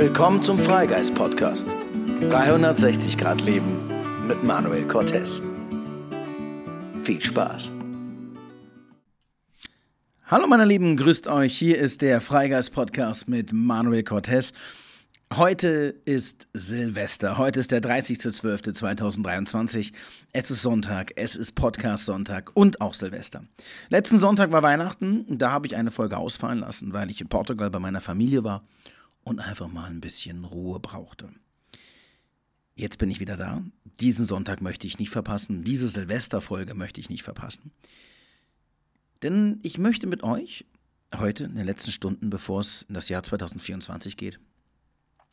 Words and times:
Willkommen 0.00 0.40
zum 0.40 0.56
Freigeist 0.58 1.14
Podcast. 1.14 1.66
360 2.22 3.18
Grad 3.18 3.42
Leben 3.42 3.86
mit 4.26 4.42
Manuel 4.42 4.88
Cortez. 4.88 5.42
Viel 7.04 7.22
Spaß. 7.22 7.70
Hallo 10.24 10.46
meine 10.46 10.64
Lieben, 10.64 10.96
grüßt 10.96 11.28
euch. 11.28 11.54
Hier 11.54 11.76
ist 11.76 12.00
der 12.00 12.22
Freigeist 12.22 12.72
Podcast 12.72 13.28
mit 13.28 13.52
Manuel 13.52 14.02
Cortez. 14.02 14.54
Heute 15.36 16.00
ist 16.06 16.48
Silvester. 16.54 17.36
Heute 17.36 17.60
ist 17.60 17.70
der 17.70 17.82
30.12.2023. 17.82 19.92
Es 20.32 20.50
ist 20.50 20.62
Sonntag, 20.62 21.12
es 21.16 21.36
ist 21.36 21.54
Podcast-Sonntag 21.54 22.52
und 22.54 22.80
auch 22.80 22.94
Silvester. 22.94 23.44
Letzten 23.90 24.18
Sonntag 24.18 24.50
war 24.50 24.62
Weihnachten. 24.62 25.26
Da 25.28 25.50
habe 25.50 25.66
ich 25.66 25.76
eine 25.76 25.90
Folge 25.90 26.16
ausfallen 26.16 26.60
lassen, 26.60 26.94
weil 26.94 27.10
ich 27.10 27.20
in 27.20 27.28
Portugal 27.28 27.68
bei 27.68 27.80
meiner 27.80 28.00
Familie 28.00 28.44
war 28.44 28.62
und 29.30 29.38
einfach 29.38 29.68
mal 29.68 29.88
ein 29.88 30.00
bisschen 30.00 30.44
Ruhe 30.44 30.80
brauchte. 30.80 31.30
Jetzt 32.74 32.98
bin 32.98 33.12
ich 33.12 33.20
wieder 33.20 33.36
da. 33.36 33.62
Diesen 34.00 34.26
Sonntag 34.26 34.60
möchte 34.60 34.88
ich 34.88 34.98
nicht 34.98 35.10
verpassen. 35.10 35.62
Diese 35.62 35.88
Silvesterfolge 35.88 36.74
möchte 36.74 37.00
ich 37.00 37.10
nicht 37.10 37.22
verpassen. 37.22 37.70
Denn 39.22 39.60
ich 39.62 39.78
möchte 39.78 40.08
mit 40.08 40.24
euch 40.24 40.66
heute 41.16 41.44
in 41.44 41.54
den 41.54 41.64
letzten 41.64 41.92
Stunden, 41.92 42.28
bevor 42.28 42.58
es 42.58 42.82
in 42.82 42.94
das 42.94 43.08
Jahr 43.08 43.22
2024 43.22 44.16
geht, 44.16 44.40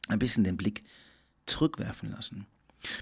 ein 0.10 0.20
bisschen 0.20 0.44
den 0.44 0.58
Blick 0.58 0.84
zurückwerfen 1.48 2.12
lassen. 2.12 2.46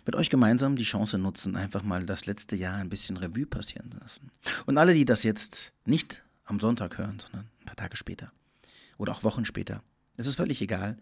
Mit 0.05 0.15
euch 0.15 0.29
gemeinsam 0.29 0.77
die 0.77 0.83
Chance 0.83 1.17
nutzen, 1.17 1.57
einfach 1.57 1.83
mal 1.83 2.05
das 2.05 2.25
letzte 2.25 2.55
Jahr 2.55 2.77
ein 2.77 2.89
bisschen 2.89 3.17
Revue 3.17 3.45
passieren 3.45 3.93
lassen. 3.99 4.31
Und 4.65 4.77
alle, 4.77 4.93
die 4.93 5.03
das 5.03 5.23
jetzt 5.23 5.73
nicht 5.83 6.23
am 6.45 6.61
Sonntag 6.61 6.97
hören, 6.97 7.19
sondern 7.19 7.49
ein 7.59 7.65
paar 7.65 7.75
Tage 7.75 7.97
später 7.97 8.31
oder 8.97 9.11
auch 9.11 9.25
Wochen 9.25 9.43
später, 9.43 9.83
es 10.17 10.27
ist 10.27 10.35
völlig 10.35 10.61
egal, 10.61 10.97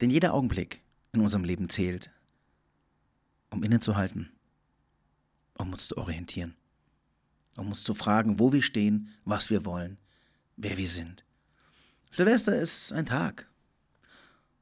denn 0.00 0.10
jeder 0.10 0.34
Augenblick 0.34 0.82
in 1.12 1.20
unserem 1.20 1.44
Leben 1.44 1.68
zählt, 1.68 2.10
um 3.50 3.62
innezuhalten, 3.62 4.30
um 5.54 5.72
uns 5.72 5.88
zu 5.88 5.96
orientieren, 5.96 6.54
um 7.56 7.68
uns 7.68 7.82
zu 7.82 7.94
fragen, 7.94 8.38
wo 8.38 8.52
wir 8.52 8.62
stehen, 8.62 9.10
was 9.24 9.50
wir 9.50 9.64
wollen, 9.64 9.98
wer 10.56 10.76
wir 10.76 10.88
sind. 10.88 11.24
Silvester 12.10 12.58
ist 12.58 12.92
ein 12.92 13.06
Tag, 13.06 13.48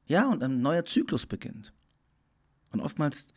ja, 0.07 0.27
und 0.27 0.41
ein 0.41 0.61
neuer 0.61 0.85
Zyklus 0.85 1.25
beginnt. 1.25 1.73
Und 2.71 2.79
oftmals 2.79 3.33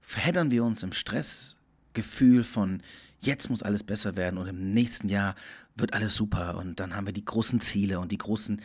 verheddern 0.00 0.50
wir 0.50 0.64
uns 0.64 0.82
im 0.82 0.92
Stressgefühl 0.92 2.44
von, 2.44 2.82
jetzt 3.20 3.50
muss 3.50 3.62
alles 3.62 3.82
besser 3.82 4.16
werden 4.16 4.38
und 4.38 4.46
im 4.46 4.72
nächsten 4.72 5.08
Jahr 5.08 5.34
wird 5.76 5.92
alles 5.92 6.14
super 6.14 6.56
und 6.56 6.80
dann 6.80 6.94
haben 6.94 7.06
wir 7.06 7.12
die 7.12 7.24
großen 7.24 7.60
Ziele 7.60 7.98
und 7.98 8.12
die 8.12 8.18
großen 8.18 8.60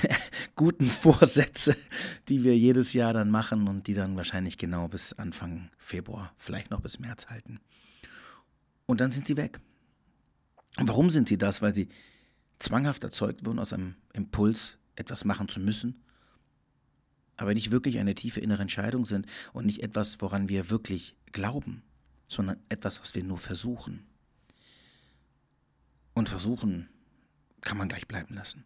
guten 0.56 0.88
Vorsätze, 0.88 1.76
die 2.28 2.44
wir 2.44 2.56
jedes 2.56 2.92
Jahr 2.92 3.12
dann 3.12 3.30
machen 3.30 3.68
und 3.68 3.86
die 3.86 3.94
dann 3.94 4.16
wahrscheinlich 4.16 4.58
genau 4.58 4.88
bis 4.88 5.12
Anfang 5.12 5.70
Februar, 5.78 6.32
vielleicht 6.36 6.70
noch 6.70 6.80
bis 6.80 6.98
März 6.98 7.26
halten. 7.26 7.60
Und 8.86 9.00
dann 9.00 9.12
sind 9.12 9.26
sie 9.26 9.36
weg. 9.36 9.60
Und 10.78 10.88
warum 10.88 11.10
sind 11.10 11.28
sie 11.28 11.38
das? 11.38 11.62
Weil 11.62 11.74
sie 11.74 11.88
zwanghaft 12.58 13.04
erzeugt 13.04 13.44
wurden 13.44 13.58
aus 13.58 13.72
einem 13.72 13.96
Impuls, 14.12 14.78
etwas 14.96 15.24
machen 15.24 15.48
zu 15.48 15.60
müssen 15.60 16.02
aber 17.36 17.54
nicht 17.54 17.70
wirklich 17.70 17.98
eine 17.98 18.14
tiefe 18.14 18.40
innere 18.40 18.62
Entscheidung 18.62 19.04
sind 19.04 19.26
und 19.52 19.66
nicht 19.66 19.82
etwas, 19.82 20.20
woran 20.20 20.48
wir 20.48 20.70
wirklich 20.70 21.16
glauben, 21.32 21.82
sondern 22.28 22.58
etwas, 22.68 23.00
was 23.00 23.14
wir 23.14 23.24
nur 23.24 23.38
versuchen. 23.38 24.06
Und 26.14 26.28
versuchen 26.28 26.88
kann 27.60 27.78
man 27.78 27.88
gleich 27.88 28.06
bleiben 28.06 28.34
lassen. 28.34 28.64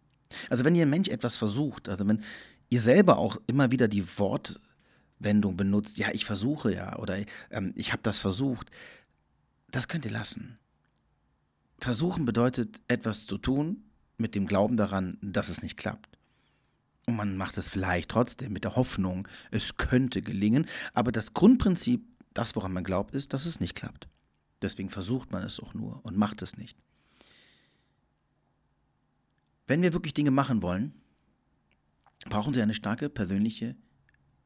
Also 0.49 0.65
wenn 0.65 0.75
ihr 0.75 0.85
Mensch 0.85 1.09
etwas 1.09 1.37
versucht, 1.37 1.89
also 1.89 2.07
wenn 2.07 2.23
ihr 2.69 2.81
selber 2.81 3.17
auch 3.17 3.37
immer 3.47 3.71
wieder 3.71 3.87
die 3.87 4.05
Wortwendung 4.17 5.57
benutzt, 5.57 5.97
ja, 5.97 6.09
ich 6.11 6.25
versuche 6.25 6.73
ja 6.73 6.97
oder 6.97 7.17
ähm, 7.51 7.73
ich 7.75 7.91
habe 7.91 8.03
das 8.03 8.19
versucht, 8.19 8.69
das 9.71 9.87
könnt 9.87 10.05
ihr 10.05 10.11
lassen. 10.11 10.57
Versuchen 11.79 12.25
bedeutet 12.25 12.81
etwas 12.87 13.25
zu 13.25 13.37
tun 13.37 13.83
mit 14.17 14.35
dem 14.35 14.47
Glauben 14.47 14.77
daran, 14.77 15.17
dass 15.21 15.49
es 15.49 15.61
nicht 15.61 15.77
klappt. 15.77 16.17
Und 17.05 17.15
man 17.15 17.37
macht 17.37 17.57
es 17.57 17.67
vielleicht 17.67 18.09
trotzdem 18.09 18.51
mit 18.51 18.63
der 18.63 18.75
Hoffnung, 18.75 19.27
es 19.51 19.77
könnte 19.77 20.21
gelingen. 20.21 20.65
Aber 20.93 21.11
das 21.11 21.33
Grundprinzip, 21.33 22.05
das, 22.33 22.55
woran 22.55 22.73
man 22.73 22.83
glaubt, 22.83 23.13
ist, 23.13 23.33
dass 23.33 23.45
es 23.45 23.59
nicht 23.59 23.75
klappt. 23.75 24.09
Deswegen 24.61 24.89
versucht 24.89 25.31
man 25.31 25.43
es 25.43 25.59
auch 25.59 25.73
nur 25.73 26.03
und 26.03 26.17
macht 26.17 26.41
es 26.41 26.57
nicht. 26.57 26.77
Wenn 29.67 29.81
wir 29.81 29.93
wirklich 29.93 30.13
Dinge 30.13 30.31
machen 30.31 30.61
wollen, 30.61 30.93
brauchen 32.29 32.53
sie 32.53 32.61
eine 32.61 32.73
starke 32.73 33.09
persönliche, 33.09 33.75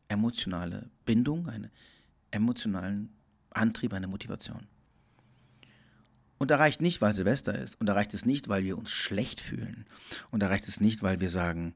emotionale 0.07 0.89
Bindung, 1.05 1.47
einen 1.47 1.71
emotionalen 2.31 3.13
Antrieb, 3.51 3.93
eine 3.93 4.07
Motivation. 4.07 4.67
Und 6.37 6.49
da 6.49 6.55
reicht 6.55 6.81
nicht, 6.81 7.01
weil 7.01 7.13
Silvester 7.13 7.57
ist. 7.57 7.79
Und 7.79 7.85
da 7.85 7.93
reicht 7.93 8.15
es 8.15 8.25
nicht, 8.25 8.47
weil 8.47 8.63
wir 8.63 8.75
uns 8.77 8.89
schlecht 8.89 9.41
fühlen. 9.41 9.85
Und 10.31 10.39
da 10.41 10.47
reicht 10.47 10.67
es 10.67 10.81
nicht, 10.81 11.03
weil 11.03 11.21
wir 11.21 11.29
sagen, 11.29 11.75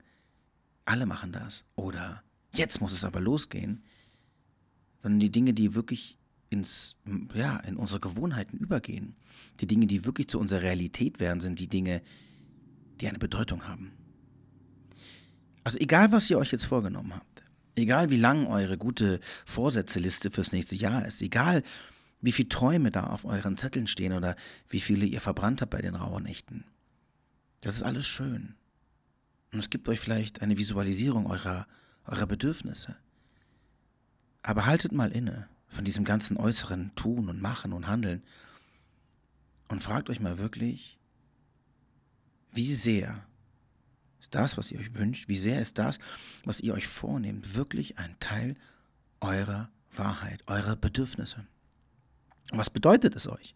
alle 0.86 1.06
machen 1.06 1.32
das. 1.32 1.66
Oder 1.76 2.24
jetzt 2.52 2.82
muss 2.82 2.92
es 2.92 3.04
aber 3.04 3.22
losgehen. 3.22 3.84
Sondern 5.04 5.20
die 5.20 5.32
Dinge, 5.32 5.54
die 5.54 5.76
wirklich 5.76 6.18
ins, 6.50 6.96
ja, 7.36 7.58
in 7.58 7.78
unsere 7.78 8.00
Gewohnheiten 8.00 8.58
übergehen. 8.58 9.16
Die 9.60 9.68
Dinge, 9.68 9.86
die 9.86 10.04
wirklich 10.04 10.30
zu 10.30 10.40
unserer 10.40 10.64
Realität 10.64 11.20
werden, 11.20 11.42
sind 11.42 11.60
die 11.60 11.68
Dinge, 11.68 12.02
die 12.02 12.06
eine 13.04 13.20
Bedeutung 13.20 13.68
haben. 13.68 13.92
Also 15.64 15.80
egal, 15.80 16.12
was 16.12 16.30
ihr 16.30 16.38
euch 16.38 16.52
jetzt 16.52 16.66
vorgenommen 16.66 17.14
habt, 17.16 17.44
egal 17.76 18.10
wie 18.10 18.18
lang 18.18 18.48
eure 18.48 18.78
gute 18.78 19.20
Vorsätzeliste 19.46 20.32
fürs 20.32 20.52
nächste 20.52 20.76
Jahr 20.76 21.06
ist, 21.06 21.22
egal 21.22 21.64
wie 22.22 22.32
viele 22.32 22.50
Träume 22.50 22.92
da 22.92 23.08
auf 23.08 23.26
euren 23.26 23.58
Zetteln 23.58 23.88
stehen 23.88 24.14
oder 24.14 24.36
wie 24.70 24.80
viele 24.80 25.06
ihr 25.06 25.22
verbrannt 25.22 25.62
habt 25.62 25.72
bei 25.72 25.82
den 25.82 25.96
rauen 25.96 26.24
Nächten, 26.24 26.64
das 27.62 27.76
ist 27.76 27.84
alles 27.84 28.06
schön. 28.06 28.56
Und 29.52 29.60
es 29.60 29.70
gibt 29.70 29.90
euch 29.90 30.00
vielleicht 30.00 30.42
eine 30.42 30.58
Visualisierung 30.58 31.28
eurer, 31.28 31.68
eurer 32.06 32.28
Bedürfnisse. 32.28 32.96
Aber 34.44 34.66
haltet 34.66 34.92
mal 34.92 35.12
inne 35.12 35.48
von 35.68 35.86
diesem 35.86 36.06
ganzen 36.06 36.38
äußeren 36.38 36.94
Tun 36.96 37.30
und 37.30 37.42
Machen 37.42 37.74
und 37.74 37.88
Handeln 37.88 38.22
und 39.68 39.82
fragt 39.82 40.10
euch 40.10 40.20
mal 40.20 40.38
wirklich, 40.38 40.95
wie 42.56 42.74
sehr 42.74 43.26
ist 44.20 44.34
das, 44.34 44.58
was 44.58 44.72
ihr 44.72 44.80
euch 44.80 44.94
wünscht, 44.96 45.28
wie 45.28 45.38
sehr 45.38 45.62
ist 45.62 45.78
das, 45.78 46.00
was 46.44 46.62
ihr 46.62 46.74
euch 46.74 46.88
vornehmt, 46.88 47.56
wirklich 47.56 47.98
ein 47.98 48.16
Teil 48.20 48.56
eurer 49.22 49.70
Wahrheit, 49.92 50.44
eurer 50.48 50.76
Bedürfnisse. 50.76 51.46
Und 52.52 52.58
was 52.58 52.70
bedeutet 52.70 53.16
es 53.16 53.28
euch? 53.28 53.56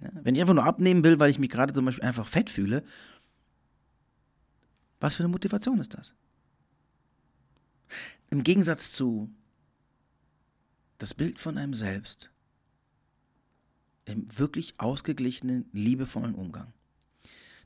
Ja, 0.00 0.10
wenn 0.12 0.34
ich 0.34 0.40
einfach 0.40 0.54
nur 0.54 0.64
abnehmen 0.64 1.04
will, 1.04 1.18
weil 1.18 1.30
ich 1.30 1.38
mich 1.38 1.50
gerade 1.50 1.72
zum 1.72 1.84
Beispiel 1.84 2.04
einfach 2.04 2.26
fett 2.26 2.50
fühle, 2.50 2.84
was 5.00 5.14
für 5.14 5.22
eine 5.22 5.32
Motivation 5.32 5.78
ist 5.78 5.94
das? 5.94 6.14
Im 8.30 8.42
Gegensatz 8.42 8.92
zu 8.92 9.32
das 10.98 11.14
Bild 11.14 11.38
von 11.38 11.56
einem 11.56 11.74
selbst 11.74 12.30
im 14.04 14.26
wirklich 14.38 14.74
ausgeglichenen, 14.78 15.68
liebevollen 15.72 16.34
Umgang. 16.34 16.72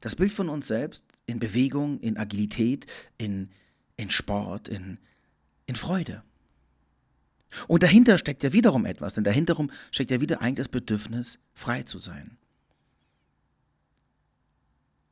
Das 0.02 0.16
Bild 0.16 0.32
von 0.32 0.48
uns 0.48 0.66
selbst 0.66 1.04
in 1.26 1.38
Bewegung, 1.38 2.00
in 2.00 2.18
Agilität, 2.18 2.86
in, 3.18 3.50
in 3.96 4.10
Sport, 4.10 4.68
in, 4.68 4.98
in 5.66 5.76
Freude. 5.76 6.22
Und 7.68 7.82
dahinter 7.82 8.18
steckt 8.18 8.42
ja 8.42 8.52
wiederum 8.52 8.84
etwas, 8.84 9.14
denn 9.14 9.24
dahinter 9.24 9.56
steckt 9.91 10.10
ja 10.10 10.20
wieder 10.20 10.42
eigentlich 10.42 10.66
das 10.66 10.68
Bedürfnis, 10.68 11.38
frei 11.54 11.84
zu 11.84 11.98
sein. 11.98 12.36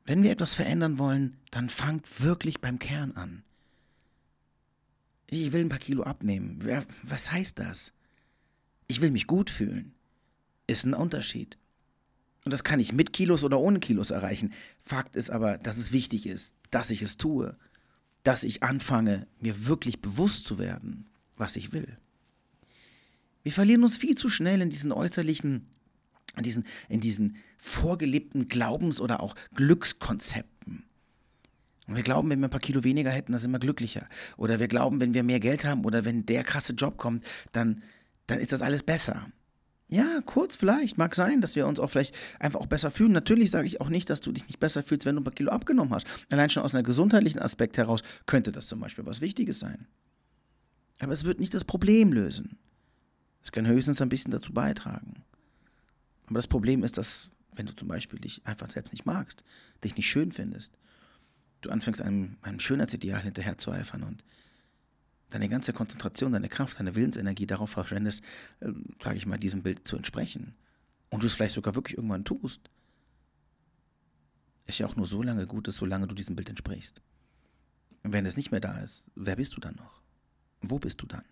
Wenn 0.05 0.25
wir 0.25 0.33
etwas 0.33 0.55
verändern 0.55 0.99
wollen, 0.99 1.37
dann 1.53 1.69
fangt 1.69 2.23
wirklich 2.23 2.61
beim 2.61 2.81
Kern 2.81 3.13
an. 3.13 3.45
Ich 5.29 5.53
will 5.53 5.61
ein 5.61 5.69
paar 5.69 5.79
Kilo 5.79 6.03
abnehmen. 6.03 6.67
Was 7.05 7.31
heißt 7.31 7.61
das? 7.61 7.93
Ich 8.89 9.01
will 9.01 9.13
mich 9.13 9.29
gut 9.29 9.51
fühlen. 9.51 9.95
Ist 10.67 10.85
ein 10.85 10.95
Unterschied. 10.95 11.57
Und 12.45 12.53
das 12.53 12.65
kann 12.65 12.81
ich 12.81 12.93
mit 12.93 13.13
Kilos 13.13 13.45
oder 13.45 13.61
ohne 13.61 13.81
Kilos 13.81 14.11
erreichen. 14.11 14.53
Fakt 14.83 15.17
ist 15.17 15.31
aber, 15.31 15.59
dass 15.59 15.77
es 15.77 15.93
wichtig 15.93 16.27
ist, 16.27 16.55
dass 16.71 16.91
ich 16.91 17.03
es 17.03 17.17
tue. 17.17 17.57
Dass 18.23 18.45
ich 18.45 18.63
anfange, 18.63 19.27
mir 19.41 19.67
wirklich 19.67 20.01
bewusst 20.01 20.47
zu 20.47 20.59
werden, 20.59 21.07
was 21.37 21.57
ich 21.57 21.73
will. 21.73 21.97
Wir 23.43 23.53
verlieren 23.53 23.83
uns 23.83 23.97
viel 23.97 24.17
zu 24.17 24.29
schnell 24.29 24.61
in 24.61 24.71
diesen 24.71 24.93
äußerlichen 24.93 25.67
in 26.37 26.43
diesen, 26.45 26.65
in 26.89 27.01
diesen 27.01 27.37
vorgelebten 27.59 28.49
Glaubens- 28.49 29.01
oder 29.01 29.21
auch 29.21 29.35
Glückskonzepten. 29.55 30.85
Und 31.87 31.97
wir 31.97 32.03
glauben, 32.03 32.31
wenn 32.31 32.39
wir 32.39 32.47
ein 32.47 32.53
paar 32.53 32.61
Kilo 32.61 32.85
weniger 32.85 33.11
hätten, 33.11 33.33
dann 33.33 33.41
sind 33.41 33.51
wir 33.51 33.59
glücklicher. 33.59 34.09
Oder 34.37 34.61
wir 34.61 34.69
glauben, 34.69 35.01
wenn 35.01 35.13
wir 35.13 35.25
mehr 35.25 35.41
Geld 35.41 35.65
haben 35.65 35.85
oder 35.85 36.05
wenn 36.05 36.25
der 36.27 36.45
krasse 36.45 36.75
Job 36.75 36.99
kommt, 36.99 37.25
dann, 37.53 37.83
dann 38.29 38.39
ist 38.39 38.53
das 38.53 38.63
alles 38.63 38.85
besser. 38.85 39.27
Ja, 39.91 40.21
kurz 40.25 40.55
vielleicht. 40.55 40.99
Mag 40.99 41.17
sein, 41.17 41.41
dass 41.41 41.57
wir 41.57 41.67
uns 41.67 41.81
auch 41.81 41.89
vielleicht 41.91 42.15
einfach 42.39 42.61
auch 42.61 42.69
besser 42.69 42.93
fühlen. 42.93 43.11
Natürlich 43.11 43.51
sage 43.51 43.67
ich 43.67 43.81
auch 43.81 43.89
nicht, 43.89 44.09
dass 44.09 44.21
du 44.21 44.31
dich 44.31 44.47
nicht 44.47 44.61
besser 44.61 44.85
fühlst, 44.85 45.05
wenn 45.05 45.17
du 45.17 45.21
ein 45.21 45.25
paar 45.25 45.35
Kilo 45.35 45.51
abgenommen 45.51 45.93
hast. 45.93 46.07
Allein 46.31 46.49
schon 46.49 46.63
aus 46.63 46.75
einem 46.75 46.85
gesundheitlichen 46.85 47.41
Aspekt 47.41 47.77
heraus 47.77 48.03
könnte 48.27 48.53
das 48.53 48.69
zum 48.69 48.79
Beispiel 48.79 49.05
was 49.05 49.21
Wichtiges 49.21 49.59
sein. 49.59 49.89
Aber 51.01 51.13
es 51.13 51.25
wird 51.25 51.41
nicht 51.41 51.55
das 51.55 51.65
Problem 51.65 52.13
lösen. 52.13 52.57
Es 53.43 53.51
kann 53.51 53.67
höchstens 53.67 54.01
ein 54.01 54.09
bisschen 54.09 54.31
dazu 54.31 54.53
beitragen. 54.53 55.25
Aber 56.27 56.37
das 56.37 56.47
Problem 56.47 56.85
ist, 56.85 56.97
dass, 56.97 57.29
wenn 57.57 57.67
du 57.67 57.75
zum 57.75 57.89
Beispiel 57.89 58.21
dich 58.21 58.47
einfach 58.47 58.71
selbst 58.71 58.93
nicht 58.93 59.07
magst, 59.07 59.43
dich 59.83 59.97
nicht 59.97 60.09
schön 60.09 60.31
findest, 60.31 60.79
du 61.63 61.71
anfängst 61.71 62.01
einem, 62.01 62.37
einem 62.43 62.61
Schönheitsideal 62.61 63.23
hinterher 63.23 63.59
zu 63.59 63.73
eifern 63.73 64.05
und 64.05 64.23
deine 65.31 65.49
ganze 65.49 65.73
Konzentration, 65.73 66.33
deine 66.33 66.49
Kraft, 66.49 66.79
deine 66.79 66.95
Willensenergie 66.95 67.47
darauf 67.47 67.71
verschwendest, 67.71 68.23
äh, 68.61 68.69
sage 69.03 69.17
ich 69.17 69.27
mal, 69.27 69.39
diesem 69.39 69.63
Bild 69.63 69.87
zu 69.87 69.97
entsprechen. 69.97 70.55
Und 71.09 71.23
du 71.23 71.27
es 71.27 71.35
vielleicht 71.35 71.55
sogar 71.55 71.75
wirklich 71.75 71.97
irgendwann 71.97 72.25
tust. 72.25 72.71
Ist 74.67 74.79
ja 74.79 74.87
auch 74.87 74.97
nur 74.97 75.07
so 75.07 75.23
lange 75.23 75.47
gut, 75.47 75.67
ist, 75.69 75.77
solange 75.77 76.07
du 76.07 76.15
diesem 76.15 76.37
Bild 76.37 76.49
entsprichst. 76.49 77.01
Und 78.03 78.13
wenn 78.13 78.27
es 78.27 78.37
nicht 78.37 78.51
mehr 78.51 78.61
da 78.61 78.79
ist, 78.79 79.05
wer 79.15 79.37
bist 79.37 79.57
du 79.57 79.61
dann 79.61 79.75
noch? 79.77 80.03
Wo 80.63 80.79
bist 80.79 81.03
du 81.03 81.07
dann? 81.07 81.25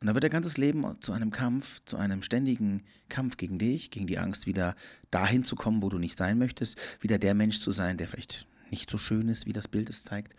Und 0.00 0.06
dann 0.06 0.14
wird 0.14 0.24
dein 0.24 0.30
ganzes 0.30 0.58
Leben 0.58 1.00
zu 1.00 1.12
einem 1.12 1.30
Kampf, 1.30 1.80
zu 1.86 1.96
einem 1.96 2.22
ständigen 2.22 2.84
Kampf 3.08 3.38
gegen 3.38 3.58
dich, 3.58 3.90
gegen 3.90 4.06
die 4.06 4.18
Angst, 4.18 4.46
wieder 4.46 4.76
dahin 5.10 5.42
zu 5.42 5.56
kommen, 5.56 5.82
wo 5.82 5.88
du 5.88 5.98
nicht 5.98 6.18
sein 6.18 6.38
möchtest, 6.38 6.78
wieder 7.00 7.18
der 7.18 7.34
Mensch 7.34 7.60
zu 7.60 7.72
sein, 7.72 7.96
der 7.96 8.08
vielleicht 8.08 8.46
nicht 8.70 8.90
so 8.90 8.98
schön 8.98 9.28
ist, 9.28 9.46
wie 9.46 9.54
das 9.54 9.68
Bild 9.68 9.88
es 9.88 10.04
zeigt. 10.04 10.34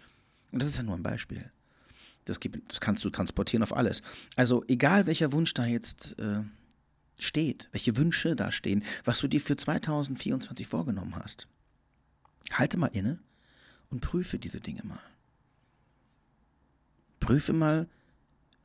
Und 0.52 0.62
das 0.62 0.70
ist 0.70 0.78
ja 0.78 0.84
nur 0.84 0.96
ein 0.96 1.04
Beispiel. 1.04 1.52
Das, 2.28 2.40
gibt, 2.42 2.72
das 2.72 2.82
kannst 2.82 3.06
du 3.06 3.10
transportieren 3.10 3.64
auf 3.64 3.76
alles. 3.76 4.02
Also 4.36 4.64
egal 4.68 5.08
welcher 5.08 5.32
Wunsch 5.32 5.54
da 5.54 5.66
jetzt 5.66 6.18
äh, 6.20 6.42
steht, 7.18 7.70
welche 7.72 7.96
Wünsche 7.96 8.36
da 8.36 8.52
stehen, 8.52 8.84
was 9.06 9.20
du 9.20 9.28
dir 9.28 9.40
für 9.40 9.56
2024 9.56 10.68
vorgenommen 10.68 11.16
hast, 11.16 11.48
halte 12.52 12.78
mal 12.78 12.88
inne 12.88 13.20
und 13.90 14.02
prüfe 14.02 14.40
diese 14.40 14.60
Dinge 14.60 14.82
mal. 14.84 15.00
Prüfe 17.22 17.54
mal, 17.54 17.88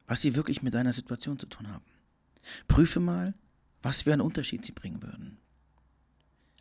was 0.07 0.23
sie 0.23 0.35
wirklich 0.35 0.63
mit 0.63 0.75
deiner 0.75 0.93
Situation 0.93 1.39
zu 1.39 1.47
tun 1.47 1.69
haben. 1.69 1.85
Prüfe 2.67 3.01
mal, 3.01 3.35
was 3.83 4.03
für 4.03 4.13
einen 4.13 4.23
Unterschied 4.23 4.65
sie 4.65 4.73
bringen 4.73 5.03
würden. 5.03 5.39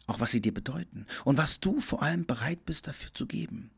Auch 0.07 0.19
was 0.19 0.31
sie 0.31 0.41
dir 0.41 0.53
bedeuten 0.53 1.05
und 1.25 1.37
was 1.37 1.59
du 1.59 1.79
vor 1.79 2.03
allem 2.03 2.25
bereit 2.25 2.65
bist 2.65 2.87
dafür 2.87 3.13
zu 3.13 3.25
geben. 3.25 3.71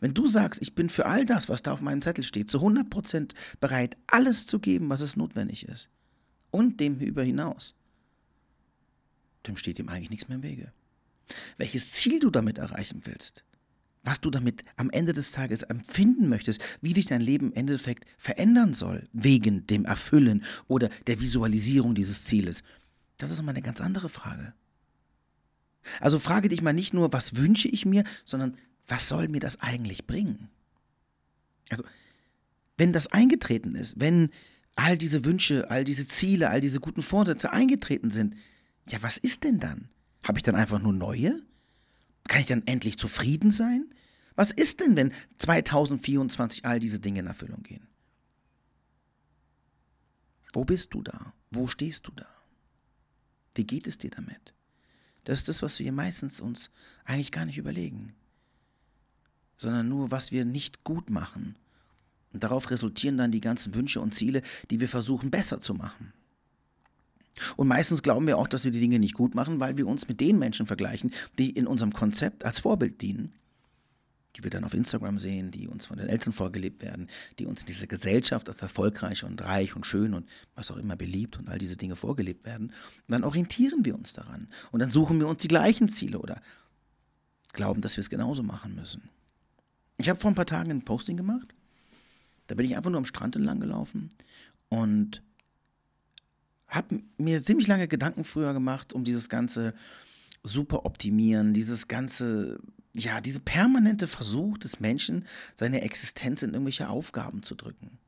Wenn 0.00 0.14
du 0.14 0.26
sagst, 0.26 0.60
ich 0.62 0.74
bin 0.74 0.88
für 0.88 1.06
all 1.06 1.24
das, 1.24 1.48
was 1.48 1.62
da 1.62 1.72
auf 1.72 1.80
meinem 1.80 2.02
Zettel 2.02 2.24
steht, 2.24 2.50
zu 2.50 2.58
100% 2.58 3.32
bereit, 3.60 3.96
alles 4.06 4.46
zu 4.46 4.58
geben, 4.58 4.88
was 4.88 5.00
es 5.00 5.16
notwendig 5.16 5.68
ist, 5.68 5.88
und 6.50 6.80
dem 6.80 6.98
über 6.98 7.22
hinaus, 7.22 7.74
dem 9.46 9.56
steht 9.56 9.78
ihm 9.78 9.88
eigentlich 9.88 10.10
nichts 10.10 10.28
mehr 10.28 10.36
im 10.36 10.42
Wege. 10.42 10.72
Welches 11.56 11.90
Ziel 11.92 12.20
du 12.20 12.30
damit 12.30 12.58
erreichen 12.58 13.02
willst, 13.04 13.44
was 14.02 14.20
du 14.20 14.30
damit 14.30 14.62
am 14.76 14.90
Ende 14.90 15.12
des 15.12 15.32
Tages 15.32 15.62
empfinden 15.64 16.28
möchtest, 16.28 16.60
wie 16.80 16.92
dich 16.92 17.06
dein 17.06 17.20
Leben 17.20 17.48
im 17.48 17.54
Endeffekt 17.54 18.06
verändern 18.18 18.72
soll, 18.72 19.08
wegen 19.12 19.66
dem 19.66 19.84
Erfüllen 19.84 20.44
oder 20.68 20.88
der 21.08 21.20
Visualisierung 21.20 21.94
dieses 21.94 22.24
Zieles, 22.24 22.62
das 23.18 23.30
ist 23.30 23.40
immer 23.40 23.50
eine 23.50 23.62
ganz 23.62 23.80
andere 23.80 24.08
Frage. 24.08 24.54
Also 26.00 26.18
frage 26.18 26.48
dich 26.48 26.62
mal 26.62 26.72
nicht 26.72 26.94
nur, 26.94 27.12
was 27.12 27.36
wünsche 27.36 27.68
ich 27.68 27.86
mir, 27.86 28.04
sondern 28.24 28.56
was 28.88 29.08
soll 29.08 29.28
mir 29.28 29.40
das 29.40 29.60
eigentlich 29.60 30.06
bringen? 30.06 30.48
Also, 31.70 31.84
wenn 32.76 32.92
das 32.92 33.08
eingetreten 33.08 33.74
ist, 33.74 33.98
wenn 33.98 34.30
all 34.74 34.98
diese 34.98 35.24
Wünsche, 35.24 35.70
all 35.70 35.84
diese 35.84 36.06
Ziele, 36.06 36.50
all 36.50 36.60
diese 36.60 36.80
guten 36.80 37.02
Vorsätze 37.02 37.52
eingetreten 37.52 38.10
sind, 38.10 38.36
ja, 38.88 39.02
was 39.02 39.18
ist 39.18 39.44
denn 39.44 39.58
dann? 39.58 39.88
Habe 40.22 40.38
ich 40.38 40.42
dann 40.42 40.54
einfach 40.54 40.80
nur 40.80 40.92
neue? 40.92 41.42
Kann 42.28 42.40
ich 42.40 42.46
dann 42.46 42.66
endlich 42.66 42.98
zufrieden 42.98 43.50
sein? 43.50 43.86
Was 44.34 44.52
ist 44.52 44.80
denn, 44.80 44.96
wenn 44.96 45.12
2024 45.38 46.64
all 46.64 46.78
diese 46.78 47.00
Dinge 47.00 47.20
in 47.20 47.26
Erfüllung 47.26 47.62
gehen? 47.62 47.88
Wo 50.52 50.64
bist 50.64 50.94
du 50.94 51.02
da? 51.02 51.32
Wo 51.50 51.66
stehst 51.66 52.06
du 52.06 52.12
da? 52.12 52.26
Wie 53.54 53.64
geht 53.64 53.86
es 53.86 53.98
dir 53.98 54.10
damit? 54.10 54.54
Das 55.24 55.40
ist 55.40 55.48
das, 55.48 55.62
was 55.62 55.78
wir 55.78 55.90
meistens 55.90 56.40
uns 56.40 56.70
eigentlich 57.04 57.32
gar 57.32 57.46
nicht 57.46 57.58
überlegen 57.58 58.14
sondern 59.56 59.88
nur, 59.88 60.10
was 60.10 60.32
wir 60.32 60.44
nicht 60.44 60.84
gut 60.84 61.10
machen. 61.10 61.56
Und 62.32 62.42
darauf 62.42 62.70
resultieren 62.70 63.16
dann 63.16 63.32
die 63.32 63.40
ganzen 63.40 63.74
Wünsche 63.74 64.00
und 64.00 64.14
Ziele, 64.14 64.42
die 64.70 64.80
wir 64.80 64.88
versuchen 64.88 65.30
besser 65.30 65.60
zu 65.60 65.74
machen. 65.74 66.12
Und 67.56 67.68
meistens 67.68 68.02
glauben 68.02 68.26
wir 68.26 68.38
auch, 68.38 68.48
dass 68.48 68.64
wir 68.64 68.72
die 68.72 68.80
Dinge 68.80 68.98
nicht 68.98 69.14
gut 69.14 69.34
machen, 69.34 69.60
weil 69.60 69.76
wir 69.76 69.86
uns 69.86 70.08
mit 70.08 70.20
den 70.20 70.38
Menschen 70.38 70.66
vergleichen, 70.66 71.12
die 71.38 71.50
in 71.50 71.66
unserem 71.66 71.92
Konzept 71.92 72.44
als 72.44 72.58
Vorbild 72.58 73.02
dienen, 73.02 73.32
die 74.36 74.42
wir 74.42 74.50
dann 74.50 74.64
auf 74.64 74.74
Instagram 74.74 75.18
sehen, 75.18 75.50
die 75.50 75.68
uns 75.68 75.86
von 75.86 75.98
den 75.98 76.08
Eltern 76.08 76.32
vorgelebt 76.32 76.82
werden, 76.82 77.08
die 77.38 77.46
uns 77.46 77.62
in 77.62 77.66
dieser 77.66 77.86
Gesellschaft 77.86 78.48
als 78.48 78.60
erfolgreich 78.60 79.24
und 79.24 79.42
reich 79.42 79.76
und 79.76 79.86
schön 79.86 80.14
und 80.14 80.26
was 80.54 80.70
auch 80.70 80.76
immer 80.76 80.96
beliebt 80.96 81.38
und 81.38 81.48
all 81.48 81.58
diese 81.58 81.76
Dinge 81.76 81.96
vorgelebt 81.96 82.44
werden. 82.44 82.68
Und 82.68 83.12
dann 83.12 83.24
orientieren 83.24 83.84
wir 83.84 83.94
uns 83.94 84.12
daran. 84.12 84.48
Und 84.72 84.80
dann 84.80 84.90
suchen 84.90 85.20
wir 85.20 85.28
uns 85.28 85.42
die 85.42 85.48
gleichen 85.48 85.88
Ziele 85.88 86.18
oder 86.18 86.40
glauben, 87.52 87.80
dass 87.80 87.96
wir 87.96 88.02
es 88.02 88.10
genauso 88.10 88.42
machen 88.42 88.74
müssen. 88.74 89.08
Ich 89.98 90.08
habe 90.08 90.20
vor 90.20 90.30
ein 90.30 90.34
paar 90.34 90.46
Tagen 90.46 90.70
ein 90.70 90.82
Posting 90.82 91.16
gemacht. 91.16 91.54
Da 92.46 92.54
bin 92.54 92.66
ich 92.66 92.76
einfach 92.76 92.90
nur 92.90 92.98
am 92.98 93.06
Strand 93.06 93.36
entlang 93.36 93.60
gelaufen 93.60 94.08
und 94.68 95.22
habe 96.68 97.02
mir 97.18 97.42
ziemlich 97.42 97.66
lange 97.66 97.88
Gedanken 97.88 98.24
früher 98.24 98.52
gemacht 98.52 98.92
um 98.92 99.04
dieses 99.04 99.28
ganze 99.28 99.74
super 100.42 100.84
optimieren, 100.84 101.54
dieses 101.54 101.88
ganze, 101.88 102.60
ja, 102.94 103.20
diese 103.20 103.40
permanente 103.40 104.06
Versuch 104.06 104.58
des 104.58 104.80
Menschen, 104.80 105.24
seine 105.54 105.82
Existenz 105.82 106.42
in 106.42 106.52
irgendwelche 106.52 106.88
Aufgaben 106.88 107.42
zu 107.42 107.54
drücken. 107.54 107.98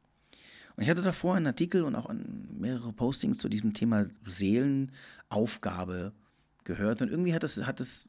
Und 0.77 0.85
ich 0.85 0.91
hatte 0.91 1.03
davor 1.03 1.35
einen 1.35 1.49
Artikel 1.49 1.83
und 1.83 1.97
auch 1.97 2.09
mehrere 2.57 2.93
Postings 2.93 3.39
zu 3.39 3.49
diesem 3.49 3.75
Thema 3.75 4.07
Seelenaufgabe 4.25 6.13
gehört 6.63 7.03
und 7.03 7.11
irgendwie 7.11 7.35
hat 7.35 7.43
es, 7.43 7.67
hat 7.67 7.81
es 7.81 8.09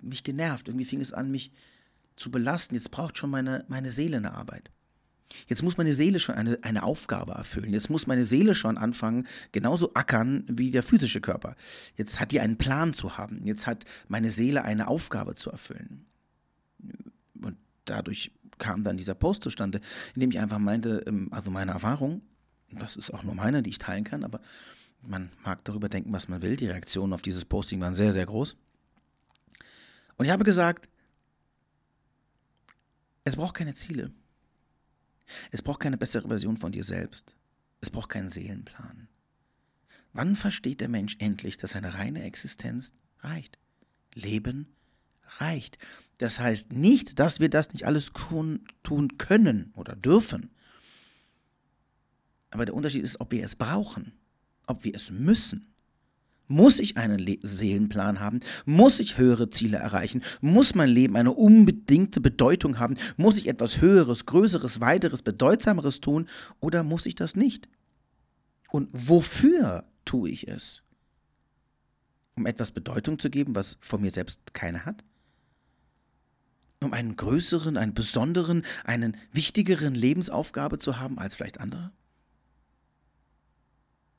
mich 0.00 0.24
genervt. 0.24 0.68
Irgendwie 0.68 0.86
fing 0.86 1.00
es 1.00 1.12
an, 1.12 1.30
mich 1.30 1.52
zu 2.18 2.30
belasten. 2.30 2.74
Jetzt 2.74 2.90
braucht 2.90 3.18
schon 3.18 3.30
meine, 3.30 3.64
meine 3.68 3.90
Seele 3.90 4.18
eine 4.18 4.34
Arbeit. 4.34 4.70
Jetzt 5.46 5.62
muss 5.62 5.76
meine 5.76 5.92
Seele 5.92 6.20
schon 6.20 6.34
eine, 6.34 6.58
eine 6.62 6.82
Aufgabe 6.82 7.32
erfüllen. 7.32 7.72
Jetzt 7.72 7.90
muss 7.90 8.06
meine 8.06 8.24
Seele 8.24 8.54
schon 8.54 8.78
anfangen, 8.78 9.26
genauso 9.52 9.92
ackern 9.94 10.44
wie 10.48 10.70
der 10.70 10.82
physische 10.82 11.20
Körper. 11.20 11.54
Jetzt 11.96 12.18
hat 12.18 12.32
die 12.32 12.40
einen 12.40 12.56
Plan 12.56 12.94
zu 12.94 13.18
haben. 13.18 13.44
Jetzt 13.44 13.66
hat 13.66 13.84
meine 14.08 14.30
Seele 14.30 14.64
eine 14.64 14.88
Aufgabe 14.88 15.34
zu 15.34 15.50
erfüllen. 15.50 16.06
Und 17.42 17.56
dadurch 17.84 18.32
kam 18.58 18.84
dann 18.84 18.96
dieser 18.96 19.14
Post 19.14 19.42
zustande, 19.42 19.80
in 20.14 20.20
dem 20.20 20.30
ich 20.30 20.38
einfach 20.38 20.58
meinte, 20.58 21.04
ähm, 21.06 21.28
also 21.30 21.50
meine 21.50 21.72
Erfahrung, 21.72 22.22
das 22.70 22.96
ist 22.96 23.12
auch 23.12 23.22
nur 23.22 23.34
meine, 23.34 23.62
die 23.62 23.70
ich 23.70 23.78
teilen 23.78 24.04
kann, 24.04 24.24
aber 24.24 24.40
man 25.02 25.30
mag 25.44 25.64
darüber 25.64 25.88
denken, 25.88 26.12
was 26.12 26.28
man 26.28 26.42
will. 26.42 26.56
Die 26.56 26.66
Reaktionen 26.66 27.12
auf 27.12 27.22
dieses 27.22 27.44
Posting 27.44 27.80
waren 27.80 27.94
sehr, 27.94 28.12
sehr 28.12 28.26
groß. 28.26 28.56
Und 30.16 30.24
ich 30.24 30.32
habe 30.32 30.44
gesagt, 30.44 30.88
es 33.28 33.36
braucht 33.36 33.54
keine 33.54 33.74
Ziele. 33.74 34.12
Es 35.50 35.62
braucht 35.62 35.80
keine 35.80 35.98
bessere 35.98 36.28
Version 36.28 36.56
von 36.56 36.72
dir 36.72 36.84
selbst. 36.84 37.34
Es 37.80 37.90
braucht 37.90 38.10
keinen 38.10 38.30
Seelenplan. 38.30 39.08
Wann 40.12 40.36
versteht 40.36 40.80
der 40.80 40.88
Mensch 40.88 41.16
endlich, 41.18 41.58
dass 41.58 41.76
eine 41.76 41.94
reine 41.94 42.22
Existenz 42.24 42.94
reicht? 43.20 43.58
Leben 44.14 44.74
reicht. 45.38 45.78
Das 46.16 46.40
heißt 46.40 46.72
nicht, 46.72 47.18
dass 47.18 47.40
wir 47.40 47.48
das 47.48 47.72
nicht 47.72 47.84
alles 47.84 48.12
tun 48.12 49.18
können 49.18 49.72
oder 49.76 49.94
dürfen. 49.94 50.50
Aber 52.50 52.64
der 52.64 52.74
Unterschied 52.74 53.04
ist, 53.04 53.20
ob 53.20 53.30
wir 53.30 53.44
es 53.44 53.54
brauchen, 53.54 54.12
ob 54.66 54.84
wir 54.84 54.94
es 54.94 55.10
müssen. 55.10 55.72
Muss 56.48 56.78
ich 56.78 56.96
einen 56.96 57.18
Le 57.18 57.38
Seelenplan 57.42 58.20
haben? 58.20 58.40
Muss 58.64 59.00
ich 59.00 59.18
höhere 59.18 59.50
Ziele 59.50 59.76
erreichen? 59.76 60.22
Muss 60.40 60.74
mein 60.74 60.88
Leben 60.88 61.14
eine 61.16 61.32
unbedingte 61.32 62.22
Bedeutung 62.22 62.78
haben? 62.78 62.94
Muss 63.18 63.36
ich 63.36 63.46
etwas 63.46 63.82
Höheres, 63.82 64.24
Größeres, 64.24 64.80
Weiteres, 64.80 65.20
Bedeutsameres 65.20 66.00
tun? 66.00 66.26
Oder 66.60 66.82
muss 66.82 67.04
ich 67.04 67.14
das 67.14 67.36
nicht? 67.36 67.68
Und 68.70 68.88
wofür 68.92 69.84
tue 70.06 70.30
ich 70.30 70.48
es? 70.48 70.82
Um 72.34 72.46
etwas 72.46 72.70
Bedeutung 72.70 73.18
zu 73.18 73.28
geben, 73.28 73.54
was 73.54 73.76
von 73.80 74.00
mir 74.00 74.10
selbst 74.10 74.54
keine 74.54 74.86
hat? 74.86 75.04
Um 76.82 76.94
einen 76.94 77.16
größeren, 77.16 77.76
einen 77.76 77.92
besonderen, 77.92 78.64
einen 78.84 79.18
wichtigeren 79.32 79.94
Lebensaufgabe 79.94 80.78
zu 80.78 80.98
haben 80.98 81.18
als 81.18 81.34
vielleicht 81.34 81.60
andere? 81.60 81.92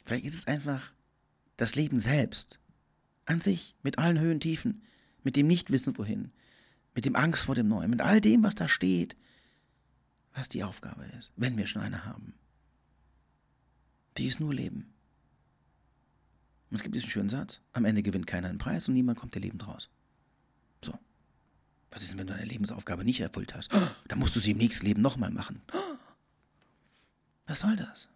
Vielleicht 0.05 0.25
ist 0.25 0.35
es 0.35 0.47
einfach 0.47 0.93
das 1.59 1.75
Leben 1.75 1.99
selbst, 1.99 2.57
an 3.25 3.41
sich, 3.41 3.75
mit 3.83 3.99
allen 3.99 4.17
Höhen, 4.17 4.39
Tiefen, 4.39 4.81
mit 5.23 5.35
dem 5.35 5.47
Nichtwissen 5.47 5.97
wohin, 5.97 6.31
mit 6.95 7.05
dem 7.05 7.17
Angst 7.17 7.43
vor 7.43 7.53
dem 7.53 7.67
Neuen, 7.67 7.89
mit 7.89 7.99
all 7.99 8.21
dem, 8.21 8.43
was 8.43 8.55
da 8.55 8.69
steht, 8.69 9.17
was 10.33 10.47
die 10.47 10.63
Aufgabe 10.63 11.05
ist, 11.17 11.33
wenn 11.35 11.57
wir 11.57 11.67
schon 11.67 11.81
eine 11.81 12.05
haben. 12.05 12.33
Die 14.17 14.27
ist 14.27 14.39
nur 14.39 14.53
Leben. 14.53 14.93
Und 16.69 16.77
es 16.77 16.83
gibt 16.83 16.95
diesen 16.95 17.09
schönen 17.09 17.29
Satz: 17.29 17.59
Am 17.73 17.83
Ende 17.83 18.03
gewinnt 18.03 18.25
keiner 18.25 18.47
einen 18.47 18.57
Preis 18.57 18.87
und 18.87 18.93
niemand 18.93 19.19
kommt 19.19 19.33
der 19.33 19.41
lebend 19.41 19.67
raus. 19.67 19.89
So. 20.83 20.97
Was 21.91 22.03
ist 22.03 22.11
denn, 22.11 22.19
wenn 22.19 22.27
du 22.27 22.33
deine 22.33 22.45
Lebensaufgabe 22.45 23.03
nicht 23.03 23.19
erfüllt 23.19 23.53
hast? 23.53 23.69
Dann 24.07 24.19
musst 24.19 24.35
du 24.35 24.39
sie 24.39 24.51
im 24.51 24.57
nächsten 24.57 24.85
Leben 24.85 25.01
nochmal 25.01 25.31
machen. 25.31 25.61
Was 27.47 27.59
soll 27.59 27.75
das? 27.75 28.07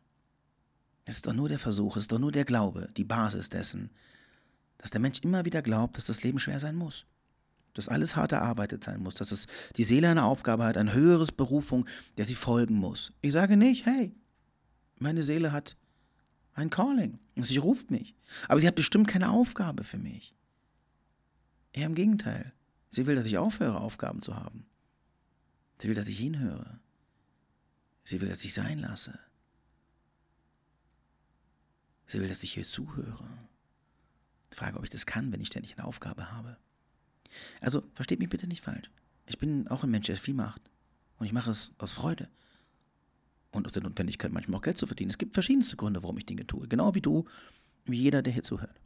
Es 1.06 1.18
ist 1.18 1.28
doch 1.28 1.34
nur 1.34 1.50
der 1.50 1.60
Versuch, 1.60 1.98
es 1.98 2.04
ist 2.04 2.12
doch 2.12 2.20
nur 2.20 2.32
der 2.32 2.46
Glaube, 2.46 2.90
die 2.96 3.04
Basis 3.04 3.50
dessen, 3.50 3.90
dass 4.78 4.92
der 4.92 5.02
Mensch 5.02 5.20
immer 5.22 5.46
wieder 5.46 5.62
glaubt, 5.62 5.98
dass 5.98 6.06
das 6.06 6.24
Leben 6.24 6.40
schwer 6.40 6.60
sein 6.60 6.76
muss. 6.76 7.06
Dass 7.74 7.90
alles 7.90 8.16
hart 8.16 8.32
erarbeitet 8.32 8.84
sein 8.84 9.02
muss, 9.02 9.16
dass 9.16 9.32
es 9.32 9.48
die 9.78 9.84
Seele 9.84 10.10
eine 10.10 10.24
Aufgabe 10.24 10.66
hat, 10.66 10.78
eine 10.78 10.94
höhere 10.94 11.26
Berufung, 11.26 11.88
der 12.18 12.26
sie 12.26 12.36
folgen 12.36 12.76
muss. 12.76 13.12
Ich 13.22 13.34
sage 13.34 13.58
nicht, 13.58 13.86
hey, 13.86 14.14
meine 15.00 15.24
Seele 15.24 15.52
hat 15.52 15.76
ein 16.54 16.70
Calling 16.70 17.20
und 17.36 17.48
sie 17.48 17.58
ruft 17.58 17.90
mich. 17.90 18.14
Aber 18.48 18.62
sie 18.62 18.68
hat 18.68 18.76
bestimmt 18.76 19.08
keine 19.08 19.32
Aufgabe 19.32 19.84
für 19.84 19.98
mich. 19.98 20.36
Eher 21.72 21.88
im 21.88 21.96
Gegenteil. 21.96 22.54
Sie 22.90 23.08
will, 23.08 23.16
dass 23.16 23.26
ich 23.26 23.40
aufhöre, 23.40 23.82
Aufgaben 23.82 24.22
zu 24.22 24.36
haben. 24.36 24.66
Sie 25.80 25.88
will, 25.88 25.96
dass 25.96 26.08
ich 26.08 26.20
hinhöre. 26.20 26.80
Sie 28.04 28.22
will, 28.22 28.30
dass 28.30 28.44
ich 28.44 28.54
sein 28.54 28.78
lasse. 28.78 29.18
Sie 32.14 32.22
will, 32.22 32.28
dass 32.28 32.44
ich 32.44 32.56
ihr 32.56 32.64
zuhöre. 32.64 33.28
Frage, 34.52 34.78
ob 34.78 34.84
ich 34.84 34.92
das 34.92 35.08
kann, 35.08 35.32
wenn 35.32 35.42
ich 35.42 35.48
ständig 35.48 35.76
eine 35.76 35.88
Aufgabe 35.88 36.32
habe. 36.32 36.58
Also, 37.60 37.82
versteht 37.96 38.20
mich 38.20 38.30
bitte 38.30 38.46
nicht 38.46 38.64
falsch. 38.64 38.92
Ich 39.26 39.40
bin 39.40 39.68
auch 39.68 39.84
ein 39.84 39.90
Mensch, 39.90 40.06
der 40.06 40.18
viel 40.18 40.36
macht. 40.36 40.62
Und 41.18 41.26
ich 41.26 41.34
mache 41.34 41.50
es 41.50 41.72
aus 41.80 41.92
Freude. 41.92 42.30
Und 43.50 43.66
aus 43.66 43.74
der 43.74 43.82
Notwendigkeit, 43.82 44.32
manchmal 44.32 44.60
auch 44.60 44.64
Geld 44.64 44.78
zu 44.78 44.86
verdienen. 44.86 45.10
Es 45.10 45.18
gibt 45.18 45.34
verschiedenste 45.34 45.76
Gründe, 45.76 46.04
warum 46.04 46.16
ich 46.20 46.28
Dinge 46.28 46.46
tue. 46.46 46.68
Genau 46.68 46.94
wie 46.94 47.02
du, 47.02 47.26
wie 47.86 47.98
jeder, 47.98 48.22
der 48.22 48.32
hier 48.32 48.44
zuhört. 48.44 48.80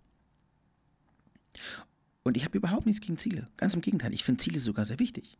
Und 2.24 2.38
ich 2.38 2.46
habe 2.46 2.58
überhaupt 2.58 2.86
nichts 2.86 3.02
gegen 3.02 3.18
Ziele. 3.18 3.50
Ganz 3.58 3.74
im 3.74 3.82
Gegenteil, 3.82 4.14
ich 4.14 4.24
finde 4.24 4.42
Ziele 4.42 4.62
sogar 4.62 4.86
sehr 4.86 5.00
wichtig. 5.00 5.38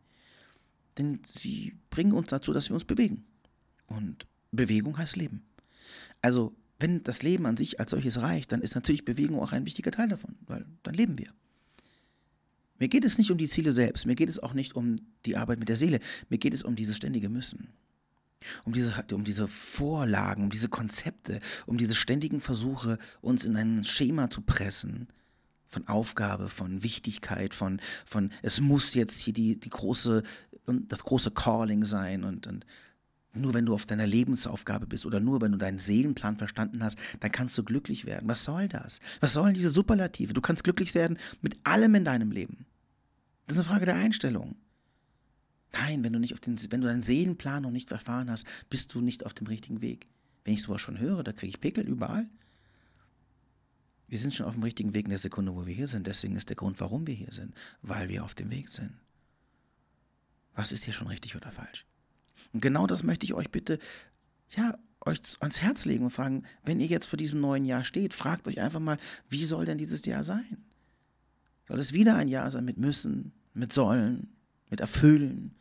Denn 0.98 1.22
sie 1.24 1.74
bringen 1.88 2.12
uns 2.12 2.28
dazu, 2.28 2.52
dass 2.52 2.68
wir 2.68 2.74
uns 2.74 2.84
bewegen. 2.84 3.24
Und 3.86 4.26
Bewegung 4.52 4.98
heißt 4.98 5.16
Leben. 5.16 5.42
Also, 6.20 6.54
wenn 6.78 7.02
das 7.02 7.22
Leben 7.22 7.46
an 7.46 7.56
sich 7.56 7.80
als 7.80 7.90
solches 7.90 8.20
reicht, 8.20 8.52
dann 8.52 8.62
ist 8.62 8.74
natürlich 8.74 9.04
Bewegung 9.04 9.40
auch 9.40 9.52
ein 9.52 9.66
wichtiger 9.66 9.90
Teil 9.90 10.08
davon, 10.08 10.36
weil 10.46 10.64
dann 10.82 10.94
leben 10.94 11.18
wir. 11.18 11.32
Mir 12.78 12.88
geht 12.88 13.04
es 13.04 13.18
nicht 13.18 13.30
um 13.30 13.38
die 13.38 13.48
Ziele 13.48 13.72
selbst, 13.72 14.06
mir 14.06 14.14
geht 14.14 14.28
es 14.28 14.38
auch 14.38 14.54
nicht 14.54 14.76
um 14.76 14.96
die 15.26 15.36
Arbeit 15.36 15.58
mit 15.58 15.68
der 15.68 15.76
Seele, 15.76 15.98
mir 16.28 16.38
geht 16.38 16.54
es 16.54 16.62
um 16.62 16.76
dieses 16.76 16.96
ständige 16.96 17.28
Müssen. 17.28 17.68
Um 18.64 18.72
diese, 18.72 19.04
um 19.12 19.24
diese 19.24 19.48
Vorlagen, 19.48 20.44
um 20.44 20.50
diese 20.50 20.68
Konzepte, 20.68 21.40
um 21.66 21.76
diese 21.76 21.96
ständigen 21.96 22.40
Versuche, 22.40 22.98
uns 23.20 23.44
in 23.44 23.56
ein 23.56 23.82
Schema 23.82 24.30
zu 24.30 24.42
pressen, 24.42 25.08
von 25.66 25.86
Aufgabe, 25.88 26.48
von 26.48 26.84
Wichtigkeit, 26.84 27.52
von, 27.52 27.80
von 28.06 28.32
es 28.42 28.60
muss 28.60 28.94
jetzt 28.94 29.20
hier 29.20 29.34
die, 29.34 29.58
die 29.58 29.70
große, 29.70 30.22
das 30.66 31.00
große 31.00 31.32
Calling 31.32 31.84
sein 31.84 32.24
und, 32.24 32.46
und 32.46 32.64
nur 33.34 33.54
wenn 33.54 33.66
du 33.66 33.74
auf 33.74 33.86
deiner 33.86 34.06
Lebensaufgabe 34.06 34.86
bist 34.86 35.06
oder 35.06 35.20
nur 35.20 35.40
wenn 35.40 35.52
du 35.52 35.58
deinen 35.58 35.78
Seelenplan 35.78 36.36
verstanden 36.36 36.82
hast, 36.82 36.98
dann 37.20 37.32
kannst 37.32 37.56
du 37.58 37.62
glücklich 37.62 38.06
werden. 38.06 38.28
Was 38.28 38.44
soll 38.44 38.68
das? 38.68 39.00
Was 39.20 39.34
sollen 39.34 39.54
diese 39.54 39.70
Superlative? 39.70 40.32
Du 40.32 40.40
kannst 40.40 40.64
glücklich 40.64 40.94
werden 40.94 41.18
mit 41.40 41.58
allem 41.64 41.94
in 41.94 42.04
deinem 42.04 42.30
Leben. 42.30 42.66
Das 43.46 43.56
ist 43.56 43.62
eine 43.62 43.70
Frage 43.70 43.86
der 43.86 43.96
Einstellung. 43.96 44.56
Nein, 45.72 46.02
wenn 46.02 46.12
du, 46.12 46.18
nicht 46.18 46.32
auf 46.32 46.40
den, 46.40 46.58
wenn 46.70 46.80
du 46.80 46.86
deinen 46.86 47.02
Seelenplan 47.02 47.62
noch 47.62 47.70
nicht 47.70 47.90
erfahren 47.92 48.30
hast, 48.30 48.46
bist 48.70 48.94
du 48.94 49.00
nicht 49.00 49.26
auf 49.26 49.34
dem 49.34 49.46
richtigen 49.46 49.80
Weg. 49.82 50.06
Wenn 50.44 50.54
ich 50.54 50.62
sowas 50.62 50.80
schon 50.80 50.98
höre, 50.98 51.22
da 51.22 51.32
kriege 51.32 51.50
ich 51.50 51.60
Pickel 51.60 51.86
überall. 51.86 52.26
Wir 54.08 54.18
sind 54.18 54.34
schon 54.34 54.46
auf 54.46 54.54
dem 54.54 54.62
richtigen 54.62 54.94
Weg 54.94 55.04
in 55.04 55.10
der 55.10 55.18
Sekunde, 55.18 55.54
wo 55.54 55.66
wir 55.66 55.74
hier 55.74 55.86
sind. 55.86 56.06
Deswegen 56.06 56.36
ist 56.36 56.48
der 56.48 56.56
Grund, 56.56 56.80
warum 56.80 57.06
wir 57.06 57.14
hier 57.14 57.32
sind. 57.32 57.54
Weil 57.82 58.08
wir 58.08 58.24
auf 58.24 58.34
dem 58.34 58.50
Weg 58.50 58.70
sind. 58.70 58.94
Was 60.54 60.72
ist 60.72 60.84
hier 60.84 60.94
schon 60.94 61.08
richtig 61.08 61.36
oder 61.36 61.52
falsch? 61.52 61.84
Und 62.52 62.60
genau 62.60 62.86
das 62.86 63.02
möchte 63.02 63.26
ich 63.26 63.34
euch 63.34 63.50
bitte, 63.50 63.78
ja, 64.50 64.78
euch 65.00 65.20
ans 65.40 65.60
Herz 65.60 65.84
legen 65.84 66.04
und 66.04 66.10
fragen, 66.10 66.44
wenn 66.64 66.80
ihr 66.80 66.86
jetzt 66.86 67.06
vor 67.06 67.16
diesem 67.16 67.40
neuen 67.40 67.64
Jahr 67.64 67.84
steht, 67.84 68.14
fragt 68.14 68.46
euch 68.46 68.60
einfach 68.60 68.80
mal, 68.80 68.98
wie 69.28 69.44
soll 69.44 69.64
denn 69.64 69.78
dieses 69.78 70.04
Jahr 70.04 70.22
sein? 70.22 70.64
Soll 71.66 71.78
es 71.78 71.92
wieder 71.92 72.16
ein 72.16 72.28
Jahr 72.28 72.50
sein 72.50 72.64
mit 72.64 72.78
müssen, 72.78 73.32
mit 73.54 73.72
sollen, 73.72 74.28
mit 74.70 74.80
erfüllen, 74.80 75.54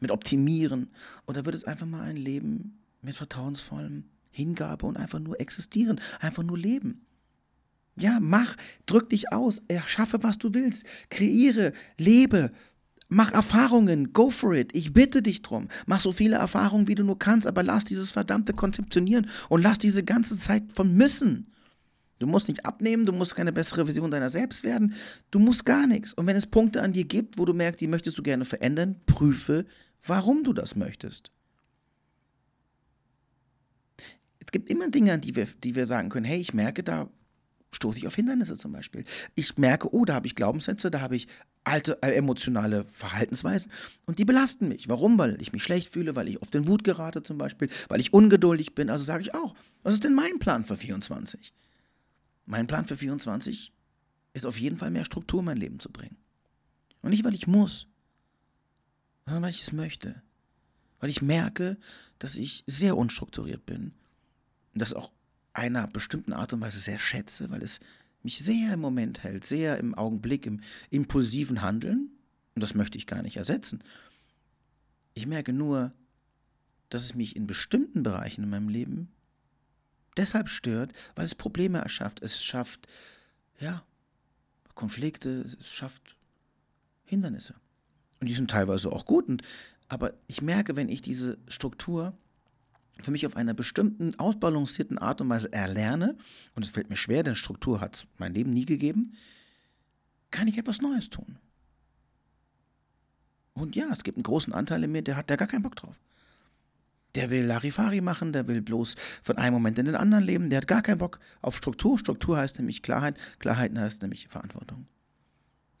mit 0.00 0.10
optimieren? 0.10 0.90
Oder 1.26 1.44
wird 1.44 1.54
es 1.54 1.64
einfach 1.64 1.86
mal 1.86 2.02
ein 2.02 2.16
Leben 2.16 2.78
mit 3.00 3.16
vertrauensvollem 3.16 4.04
Hingabe 4.30 4.86
und 4.86 4.96
einfach 4.96 5.20
nur 5.20 5.40
existieren, 5.40 6.00
einfach 6.20 6.42
nur 6.42 6.58
leben? 6.58 7.06
Ja, 7.96 8.18
mach, 8.20 8.56
drück 8.86 9.10
dich 9.10 9.32
aus, 9.32 9.60
erschaffe, 9.68 10.22
was 10.22 10.38
du 10.38 10.54
willst, 10.54 10.86
kreiere, 11.10 11.74
lebe, 11.98 12.50
Mach 13.14 13.30
Erfahrungen, 13.32 14.14
go 14.14 14.30
for 14.30 14.54
it. 14.54 14.74
Ich 14.74 14.94
bitte 14.94 15.22
dich 15.22 15.42
drum. 15.42 15.68
Mach 15.84 16.00
so 16.00 16.12
viele 16.12 16.36
Erfahrungen, 16.36 16.88
wie 16.88 16.94
du 16.94 17.04
nur 17.04 17.18
kannst, 17.18 17.46
aber 17.46 17.62
lass 17.62 17.84
dieses 17.84 18.10
verdammte 18.10 18.54
Konzeptionieren 18.54 19.28
und 19.50 19.60
lass 19.60 19.76
diese 19.76 20.02
ganze 20.02 20.34
Zeit 20.38 20.72
von 20.72 20.94
müssen. 20.94 21.52
Du 22.20 22.26
musst 22.26 22.48
nicht 22.48 22.64
abnehmen, 22.64 23.04
du 23.04 23.12
musst 23.12 23.36
keine 23.36 23.52
bessere 23.52 23.84
Version 23.84 24.10
deiner 24.10 24.30
selbst 24.30 24.64
werden, 24.64 24.94
du 25.30 25.40
musst 25.40 25.66
gar 25.66 25.86
nichts. 25.86 26.14
Und 26.14 26.26
wenn 26.26 26.36
es 26.36 26.46
Punkte 26.46 26.80
an 26.80 26.94
dir 26.94 27.04
gibt, 27.04 27.36
wo 27.36 27.44
du 27.44 27.52
merkst, 27.52 27.82
die 27.82 27.86
möchtest 27.86 28.16
du 28.16 28.22
gerne 28.22 28.46
verändern, 28.46 28.96
prüfe, 29.04 29.66
warum 30.06 30.42
du 30.42 30.54
das 30.54 30.74
möchtest. 30.74 31.30
Es 34.38 34.50
gibt 34.52 34.70
immer 34.70 34.88
Dinge, 34.88 35.12
an 35.12 35.20
die 35.20 35.36
wir, 35.36 35.48
die 35.62 35.74
wir 35.74 35.86
sagen 35.86 36.08
können, 36.08 36.24
hey, 36.24 36.40
ich 36.40 36.54
merke, 36.54 36.82
da 36.82 37.10
stoße 37.72 37.98
ich 37.98 38.06
auf 38.06 38.14
Hindernisse 38.14 38.56
zum 38.56 38.72
Beispiel. 38.72 39.04
Ich 39.34 39.56
merke, 39.56 39.92
oh, 39.92 40.04
da 40.04 40.14
habe 40.14 40.26
ich 40.26 40.34
Glaubenssätze, 40.34 40.90
da 40.90 41.00
habe 41.00 41.16
ich 41.16 41.26
alte 41.64 42.02
äh, 42.02 42.12
emotionale 42.12 42.84
Verhaltensweisen 42.84 43.72
und 44.04 44.18
die 44.18 44.24
belasten 44.24 44.68
mich. 44.68 44.88
Warum? 44.88 45.18
Weil 45.18 45.40
ich 45.40 45.52
mich 45.52 45.62
schlecht 45.62 45.92
fühle, 45.92 46.14
weil 46.14 46.28
ich 46.28 46.40
auf 46.42 46.50
den 46.50 46.66
Wut 46.66 46.84
gerate 46.84 47.22
zum 47.22 47.38
Beispiel, 47.38 47.68
weil 47.88 48.00
ich 48.00 48.12
ungeduldig 48.12 48.74
bin. 48.74 48.90
Also 48.90 49.04
sage 49.04 49.22
ich 49.22 49.34
auch, 49.34 49.54
was 49.82 49.94
ist 49.94 50.04
denn 50.04 50.14
mein 50.14 50.38
Plan 50.38 50.64
für 50.64 50.76
24? 50.76 51.52
Mein 52.44 52.66
Plan 52.66 52.86
für 52.86 52.96
24 52.96 53.72
ist 54.34 54.46
auf 54.46 54.58
jeden 54.58 54.76
Fall 54.76 54.90
mehr 54.90 55.04
Struktur 55.04 55.40
in 55.40 55.46
mein 55.46 55.56
Leben 55.56 55.80
zu 55.80 55.90
bringen. 55.90 56.16
Und 57.00 57.10
nicht, 57.10 57.24
weil 57.24 57.34
ich 57.34 57.46
muss, 57.46 57.86
sondern 59.24 59.42
weil 59.42 59.50
ich 59.50 59.62
es 59.62 59.72
möchte. 59.72 60.22
Weil 61.00 61.10
ich 61.10 61.22
merke, 61.22 61.78
dass 62.18 62.36
ich 62.36 62.64
sehr 62.66 62.96
unstrukturiert 62.96 63.66
bin 63.66 63.92
und 64.72 64.80
das 64.80 64.94
auch 64.94 65.10
einer 65.52 65.86
bestimmten 65.86 66.32
Art 66.32 66.52
und 66.52 66.60
Weise 66.60 66.80
sehr 66.80 66.98
schätze, 66.98 67.50
weil 67.50 67.62
es 67.62 67.80
mich 68.22 68.38
sehr 68.38 68.74
im 68.74 68.80
Moment 68.80 69.22
hält, 69.22 69.44
sehr 69.44 69.78
im 69.78 69.94
Augenblick, 69.94 70.46
im 70.46 70.60
impulsiven 70.90 71.62
Handeln. 71.62 72.10
Und 72.54 72.62
das 72.62 72.74
möchte 72.74 72.98
ich 72.98 73.06
gar 73.06 73.22
nicht 73.22 73.36
ersetzen. 73.36 73.82
Ich 75.14 75.26
merke 75.26 75.52
nur, 75.52 75.92
dass 76.88 77.04
es 77.04 77.14
mich 77.14 77.36
in 77.36 77.46
bestimmten 77.46 78.02
Bereichen 78.02 78.44
in 78.44 78.50
meinem 78.50 78.68
Leben 78.68 79.08
deshalb 80.16 80.48
stört, 80.48 80.92
weil 81.14 81.24
es 81.24 81.34
Probleme 81.34 81.78
erschafft. 81.78 82.22
Es 82.22 82.42
schafft, 82.44 82.86
ja, 83.58 83.82
Konflikte, 84.74 85.42
es 85.42 85.70
schafft 85.70 86.16
Hindernisse. 87.04 87.54
Und 88.20 88.28
die 88.28 88.34
sind 88.34 88.50
teilweise 88.50 88.92
auch 88.92 89.04
gut. 89.04 89.28
Und, 89.28 89.42
aber 89.88 90.14
ich 90.26 90.42
merke, 90.42 90.76
wenn 90.76 90.88
ich 90.88 91.02
diese 91.02 91.38
Struktur 91.48 92.16
für 93.02 93.10
mich 93.10 93.26
auf 93.26 93.36
einer 93.36 93.54
bestimmten, 93.54 94.18
ausbalancierten 94.18 94.98
Art 94.98 95.20
und 95.20 95.28
Weise 95.28 95.52
erlerne, 95.52 96.16
und 96.54 96.64
es 96.64 96.70
fällt 96.70 96.90
mir 96.90 96.96
schwer, 96.96 97.22
denn 97.22 97.36
Struktur 97.36 97.80
hat 97.80 98.06
mein 98.18 98.34
Leben 98.34 98.52
nie 98.52 98.66
gegeben, 98.66 99.12
kann 100.30 100.48
ich 100.48 100.58
etwas 100.58 100.80
Neues 100.80 101.10
tun. 101.10 101.38
Und 103.54 103.76
ja, 103.76 103.88
es 103.92 104.02
gibt 104.02 104.16
einen 104.16 104.24
großen 104.24 104.52
Anteil 104.52 104.82
in 104.84 104.92
mir, 104.92 105.02
der 105.02 105.16
hat 105.16 105.30
da 105.30 105.36
gar 105.36 105.48
keinen 105.48 105.62
Bock 105.62 105.76
drauf. 105.76 106.00
Der 107.14 107.28
will 107.28 107.44
Larifari 107.44 108.00
machen, 108.00 108.32
der 108.32 108.48
will 108.48 108.62
bloß 108.62 108.96
von 109.22 109.36
einem 109.36 109.52
Moment 109.52 109.78
in 109.78 109.84
den 109.84 109.96
anderen 109.96 110.24
leben, 110.24 110.48
der 110.48 110.58
hat 110.58 110.68
gar 110.68 110.80
keinen 110.80 110.98
Bock 110.98 111.20
auf 111.42 111.56
Struktur. 111.56 111.98
Struktur 111.98 112.38
heißt 112.38 112.58
nämlich 112.58 112.82
Klarheit, 112.82 113.18
Klarheit 113.38 113.76
heißt 113.76 114.00
nämlich 114.00 114.28
Verantwortung. 114.28 114.86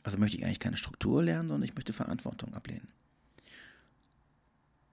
Also 0.02 0.18
möchte 0.18 0.36
ich 0.36 0.44
eigentlich 0.44 0.60
keine 0.60 0.76
Struktur 0.76 1.22
lernen, 1.22 1.48
sondern 1.48 1.66
ich 1.66 1.74
möchte 1.74 1.94
Verantwortung 1.94 2.52
ablehnen. 2.54 2.88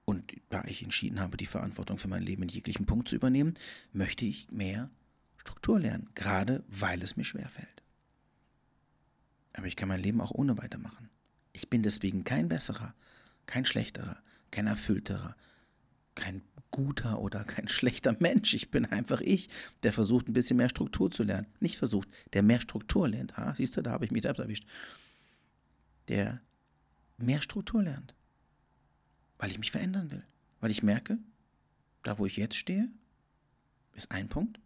Und 0.09 0.33
da 0.49 0.63
ich 0.65 0.81
entschieden 0.81 1.19
habe, 1.19 1.37
die 1.37 1.45
Verantwortung 1.45 1.99
für 1.99 2.07
mein 2.07 2.23
Leben 2.23 2.41
in 2.41 2.49
jeglichen 2.49 2.87
Punkt 2.87 3.07
zu 3.07 3.15
übernehmen, 3.15 3.53
möchte 3.93 4.25
ich 4.25 4.49
mehr 4.49 4.89
Struktur 5.37 5.79
lernen, 5.79 6.09
gerade 6.15 6.63
weil 6.67 7.03
es 7.03 7.15
mir 7.15 7.23
schwerfällt. 7.23 7.83
Aber 9.53 9.67
ich 9.67 9.75
kann 9.75 9.87
mein 9.87 10.01
Leben 10.01 10.19
auch 10.19 10.31
ohne 10.31 10.57
weitermachen. 10.57 11.11
Ich 11.53 11.69
bin 11.69 11.83
deswegen 11.83 12.23
kein 12.23 12.49
besserer, 12.49 12.95
kein 13.45 13.65
schlechterer, 13.65 14.17
kein 14.49 14.65
erfüllterer, 14.65 15.35
kein 16.15 16.41
guter 16.71 17.19
oder 17.19 17.43
kein 17.43 17.67
schlechter 17.77 18.15
Mensch. 18.19 18.55
Ich 18.55 18.71
bin 18.71 18.87
einfach 18.87 19.21
ich, 19.21 19.47
der 19.83 19.93
versucht, 19.93 20.27
ein 20.27 20.33
bisschen 20.33 20.57
mehr 20.57 20.69
Struktur 20.69 21.11
zu 21.11 21.21
lernen. 21.21 21.45
Nicht 21.59 21.77
versucht, 21.77 22.09
der 22.33 22.41
mehr 22.41 22.61
Struktur 22.61 23.07
lernt. 23.07 23.37
Ha, 23.37 23.53
siehst 23.53 23.77
du, 23.77 23.83
da 23.83 23.91
habe 23.91 24.05
ich 24.05 24.11
mich 24.11 24.23
selbst 24.23 24.39
erwischt. 24.39 24.65
Der 26.07 26.41
mehr 27.19 27.43
Struktur 27.43 27.83
lernt. 27.83 28.15
Weil 29.39 29.49
ich 29.49 29.57
mich 29.57 29.71
verändern 29.71 30.11
will. 30.11 30.23
Weil 30.59 30.69
ich 30.69 30.83
merke, 30.83 31.17
da 32.03 32.19
wo 32.19 32.25
ich 32.25 32.37
jetzt 32.37 32.55
stehe, 32.55 32.89
ist 33.95 34.11
ein 34.11 34.29
Punkt. 34.29 34.59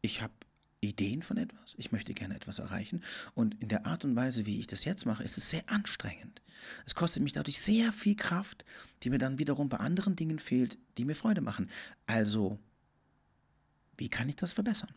Ich 0.00 0.20
habe 0.20 0.32
Ideen 0.80 1.22
von 1.22 1.36
etwas, 1.36 1.74
ich 1.76 1.92
möchte 1.92 2.14
gerne 2.14 2.36
etwas 2.36 2.58
erreichen 2.58 3.02
und 3.34 3.60
in 3.60 3.68
der 3.68 3.84
Art 3.84 4.04
und 4.04 4.14
Weise, 4.14 4.46
wie 4.46 4.60
ich 4.60 4.68
das 4.68 4.84
jetzt 4.84 5.06
mache, 5.06 5.24
ist 5.24 5.36
es 5.36 5.50
sehr 5.50 5.68
anstrengend. 5.68 6.40
Es 6.86 6.94
kostet 6.94 7.22
mich 7.22 7.32
dadurch 7.32 7.60
sehr 7.60 7.92
viel 7.92 8.14
Kraft, 8.14 8.64
die 9.02 9.10
mir 9.10 9.18
dann 9.18 9.38
wiederum 9.38 9.68
bei 9.68 9.78
anderen 9.78 10.16
Dingen 10.16 10.38
fehlt, 10.38 10.78
die 10.96 11.04
mir 11.04 11.16
Freude 11.16 11.40
machen. 11.40 11.68
Also, 12.06 12.58
wie 13.96 14.08
kann 14.08 14.28
ich 14.28 14.36
das 14.36 14.52
verbessern? 14.52 14.92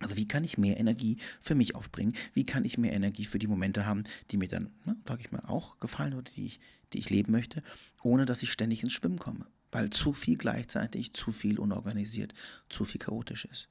Also 0.00 0.16
wie 0.16 0.28
kann 0.28 0.44
ich 0.44 0.58
mehr 0.58 0.78
Energie 0.78 1.18
für 1.40 1.54
mich 1.54 1.74
aufbringen? 1.74 2.14
Wie 2.32 2.46
kann 2.46 2.64
ich 2.64 2.78
mehr 2.78 2.92
Energie 2.92 3.24
für 3.24 3.38
die 3.38 3.48
Momente 3.48 3.84
haben, 3.84 4.04
die 4.30 4.36
mir 4.36 4.48
dann, 4.48 4.70
ne, 4.84 4.96
sage 5.06 5.22
ich 5.22 5.32
mal, 5.32 5.44
auch 5.46 5.80
gefallen 5.80 6.14
oder 6.14 6.30
die 6.30 6.46
ich, 6.46 6.60
die 6.92 6.98
ich 6.98 7.10
leben 7.10 7.32
möchte, 7.32 7.62
ohne 8.02 8.24
dass 8.24 8.42
ich 8.42 8.52
ständig 8.52 8.82
ins 8.82 8.92
Schwimmen 8.92 9.18
komme? 9.18 9.46
Weil 9.72 9.90
zu 9.90 10.12
viel 10.12 10.36
gleichzeitig, 10.36 11.14
zu 11.14 11.32
viel 11.32 11.58
unorganisiert, 11.58 12.32
zu 12.68 12.84
viel 12.84 13.00
chaotisch 13.00 13.44
ist. 13.46 13.68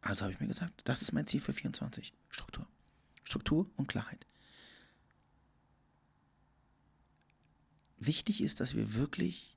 Also 0.00 0.22
habe 0.22 0.32
ich 0.32 0.40
mir 0.40 0.48
gesagt, 0.48 0.82
das 0.84 1.00
ist 1.00 1.12
mein 1.12 1.26
Ziel 1.26 1.40
für 1.40 1.52
24. 1.52 2.12
Struktur. 2.28 2.66
Struktur 3.22 3.70
und 3.76 3.86
Klarheit. 3.86 4.26
Wichtig 7.98 8.42
ist, 8.42 8.58
dass 8.58 8.74
wir 8.74 8.94
wirklich 8.94 9.56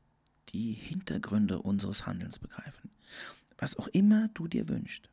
die 0.49 0.71
Hintergründe 0.71 1.59
unseres 1.59 2.05
Handelns 2.05 2.37
begreifen. 2.37 2.91
Was 3.57 3.77
auch 3.77 3.87
immer 3.87 4.29
du 4.29 4.47
dir 4.47 4.67
wünschst, 4.67 5.09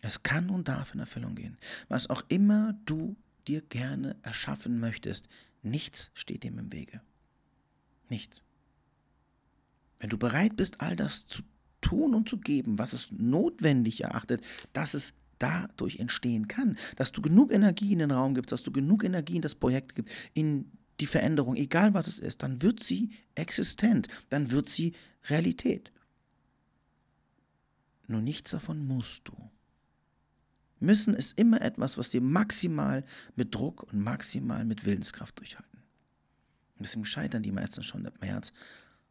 es 0.00 0.22
kann 0.22 0.50
und 0.50 0.68
darf 0.68 0.94
in 0.94 1.00
Erfüllung 1.00 1.34
gehen. 1.34 1.56
Was 1.88 2.08
auch 2.08 2.22
immer 2.28 2.74
du 2.84 3.16
dir 3.46 3.62
gerne 3.62 4.16
erschaffen 4.22 4.78
möchtest, 4.78 5.28
nichts 5.62 6.10
steht 6.14 6.44
dem 6.44 6.58
im 6.58 6.72
Wege. 6.72 7.00
Nichts. 8.08 8.42
Wenn 9.98 10.10
du 10.10 10.18
bereit 10.18 10.56
bist, 10.56 10.80
all 10.80 10.96
das 10.96 11.26
zu 11.26 11.42
tun 11.80 12.14
und 12.14 12.28
zu 12.28 12.38
geben, 12.38 12.78
was 12.78 12.92
es 12.92 13.10
notwendig 13.10 14.02
erachtet, 14.02 14.42
dass 14.72 14.94
es 14.94 15.14
dadurch 15.38 15.98
entstehen 15.98 16.48
kann, 16.48 16.76
dass 16.96 17.12
du 17.12 17.22
genug 17.22 17.52
Energie 17.52 17.92
in 17.92 18.00
den 18.00 18.10
Raum 18.10 18.34
gibst, 18.34 18.52
dass 18.52 18.62
du 18.62 18.72
genug 18.72 19.04
Energie 19.04 19.36
in 19.36 19.42
das 19.42 19.54
Projekt 19.54 19.94
gibst, 19.94 20.14
in 20.34 20.70
die 21.00 21.06
Veränderung, 21.06 21.54
egal 21.54 21.94
was 21.94 22.08
es 22.08 22.18
ist, 22.18 22.42
dann 22.42 22.60
wird 22.60 22.82
sie 22.82 23.10
existent, 23.36 24.08
dann 24.30 24.50
wird 24.50 24.68
sie 24.68 24.94
Realität. 25.28 25.92
Nur 28.08 28.22
nichts 28.22 28.50
davon 28.50 28.86
musst 28.86 29.28
du. 29.28 29.50
Müssen 30.80 31.14
ist 31.14 31.38
immer 31.38 31.60
etwas, 31.60 31.98
was 31.98 32.10
dir 32.10 32.20
maximal 32.20 33.04
mit 33.36 33.54
Druck 33.54 33.84
und 33.84 34.00
maximal 34.00 34.64
mit 34.64 34.84
Willenskraft 34.84 35.38
durchhalten. 35.38 35.78
Und 36.76 36.86
deswegen 36.86 37.04
scheitern 37.04 37.42
die 37.42 37.52
meisten 37.52 37.82
schon 37.82 38.04
im 38.04 38.12
März. 38.20 38.52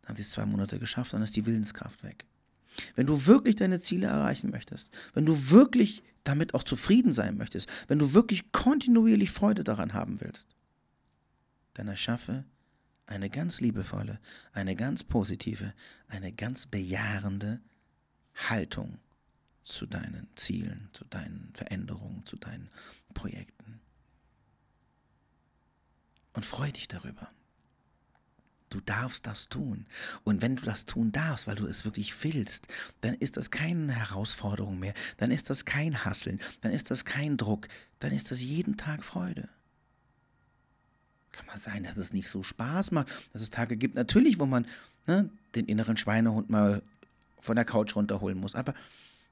Dann 0.01 0.09
haben 0.09 0.15
sie 0.15 0.23
es 0.23 0.31
zwei 0.31 0.45
Monate 0.45 0.79
geschafft, 0.79 1.13
dann 1.13 1.21
ist 1.21 1.35
die 1.35 1.45
Willenskraft 1.45 2.03
weg. 2.03 2.25
Wenn 2.95 3.07
du 3.07 3.25
wirklich 3.25 3.55
deine 3.55 3.79
Ziele 3.79 4.07
erreichen 4.07 4.49
möchtest, 4.49 4.91
wenn 5.13 5.25
du 5.25 5.49
wirklich 5.49 6.03
damit 6.23 6.53
auch 6.53 6.63
zufrieden 6.63 7.13
sein 7.13 7.37
möchtest, 7.37 7.69
wenn 7.87 7.99
du 7.99 8.13
wirklich 8.13 8.51
kontinuierlich 8.51 9.31
Freude 9.31 9.63
daran 9.63 9.93
haben 9.93 10.21
willst, 10.21 10.47
dann 11.73 11.87
erschaffe 11.87 12.45
eine 13.05 13.29
ganz 13.29 13.61
liebevolle, 13.61 14.19
eine 14.51 14.75
ganz 14.75 15.03
positive, 15.03 15.73
eine 16.07 16.31
ganz 16.31 16.65
bejahende 16.65 17.61
Haltung 18.37 18.99
zu 19.63 19.85
deinen 19.85 20.27
Zielen, 20.35 20.89
zu 20.93 21.03
deinen 21.05 21.51
Veränderungen, 21.53 22.25
zu 22.25 22.37
deinen 22.37 22.69
Projekten. 23.13 23.79
Und 26.33 26.45
freu 26.45 26.71
dich 26.71 26.87
darüber. 26.87 27.29
Du 28.69 28.81
darfst 28.81 29.25
das 29.25 29.47
tun. 29.49 29.85
Und 30.23 30.41
wenn 30.41 30.57
du 30.57 30.63
das 30.63 30.85
tun 30.85 31.11
darfst, 31.11 31.47
weil 31.47 31.55
du 31.55 31.65
es 31.65 31.85
wirklich 31.85 32.23
willst, 32.23 32.67
dann 33.01 33.15
ist 33.15 33.37
das 33.37 33.49
keine 33.49 33.93
Herausforderung 33.93 34.77
mehr, 34.77 34.93
dann 35.17 35.31
ist 35.31 35.49
das 35.49 35.65
kein 35.65 36.03
Hasseln, 36.03 36.39
dann 36.61 36.73
ist 36.73 36.91
das 36.91 37.05
kein 37.05 37.37
Druck, 37.37 37.67
dann 37.99 38.11
ist 38.11 38.29
das 38.29 38.41
jeden 38.41 38.77
Tag 38.77 39.03
Freude. 39.03 39.47
Kann 41.31 41.45
mal 41.45 41.57
sein, 41.57 41.83
dass 41.83 41.97
es 41.97 42.13
nicht 42.13 42.27
so 42.27 42.43
Spaß 42.43 42.91
macht, 42.91 43.07
dass 43.31 43.41
es 43.41 43.49
Tage 43.49 43.77
gibt, 43.77 43.95
natürlich, 43.95 44.39
wo 44.39 44.45
man 44.45 44.67
ne, 45.05 45.29
den 45.55 45.65
inneren 45.65 45.95
Schweinehund 45.95 46.49
mal 46.49 46.81
von 47.47 47.55
der 47.55 47.65
Couch 47.65 47.95
runterholen 47.95 48.37
muss. 48.37 48.53
Aber 48.53 48.75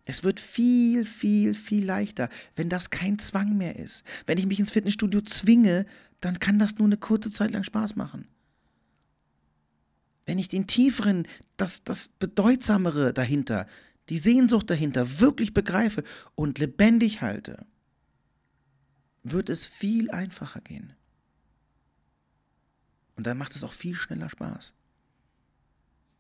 es 0.06 0.24
wird 0.24 0.40
viel, 0.40 1.06
viel, 1.06 1.54
viel 1.54 1.86
leichter, 1.86 2.30
wenn 2.56 2.70
das 2.70 2.90
kein 2.90 3.20
Zwang 3.20 3.58
mehr 3.58 3.78
ist. 3.78 4.04
Wenn 4.26 4.38
ich 4.38 4.46
mich 4.46 4.60
ins 4.60 4.72
Fitnessstudio 4.72 5.22
zwinge, 5.22 5.86
dann 6.22 6.40
kann 6.40 6.58
das 6.58 6.78
nur 6.78 6.88
eine 6.88 6.98
kurze 6.98 7.32
Zeit 7.32 7.52
lang 7.52 7.64
Spaß 7.64 7.96
machen. 7.96 8.28
Wenn 10.26 10.40
ich 10.40 10.48
den 10.48 10.66
tieferen, 10.66 11.28
das, 11.58 11.84
das 11.84 12.10
Bedeutsamere 12.10 13.14
dahinter, 13.14 13.68
die 14.10 14.18
Sehnsucht 14.18 14.70
dahinter 14.70 15.20
wirklich 15.20 15.54
begreife 15.54 16.04
und 16.36 16.58
lebendig 16.60 17.22
halte, 17.22 17.66
wird 19.24 19.50
es 19.50 19.66
viel 19.66 20.12
einfacher 20.12 20.62
gehen. 20.62 20.94
Und 23.16 23.26
dann 23.28 23.38
macht 23.38 23.56
es 23.56 23.64
auch 23.64 23.74
viel 23.74 23.96
schneller 23.96 24.30
Spaß. 24.30 24.74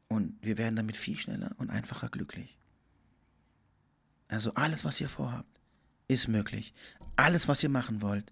Und 0.07 0.37
wir 0.41 0.57
werden 0.57 0.75
damit 0.75 0.97
viel 0.97 1.17
schneller 1.17 1.51
und 1.57 1.69
einfacher 1.69 2.09
glücklich. 2.09 2.57
Also 4.27 4.53
alles, 4.53 4.85
was 4.85 5.01
ihr 5.01 5.09
vorhabt, 5.09 5.59
ist 6.07 6.27
möglich. 6.27 6.73
Alles, 7.15 7.47
was 7.47 7.63
ihr 7.63 7.69
machen 7.69 8.01
wollt, 8.01 8.31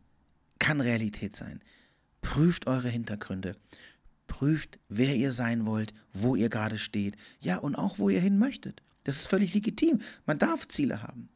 kann 0.60 0.82
Realität 0.82 1.36
sein. 1.36 1.62
Prüft 2.22 2.68
eure 2.68 2.90
Hintergründe. 2.90 3.56
Prüft, 4.28 4.80
wer 4.90 5.16
ihr 5.16 5.32
sein 5.32 5.66
wollt, 5.66 5.94
wo 6.14 6.36
ihr 6.36 6.50
gerade 6.50 6.78
steht. 6.78 7.16
Ja, 7.40 7.58
und 7.58 7.76
auch, 7.76 8.00
wo 8.00 8.10
ihr 8.10 8.22
hin 8.22 8.38
möchtet. 8.38 8.82
Das 9.04 9.18
ist 9.18 9.28
völlig 9.28 9.54
legitim. 9.54 10.02
Man 10.26 10.40
darf 10.40 10.68
Ziele 10.68 11.04
haben. 11.04 11.30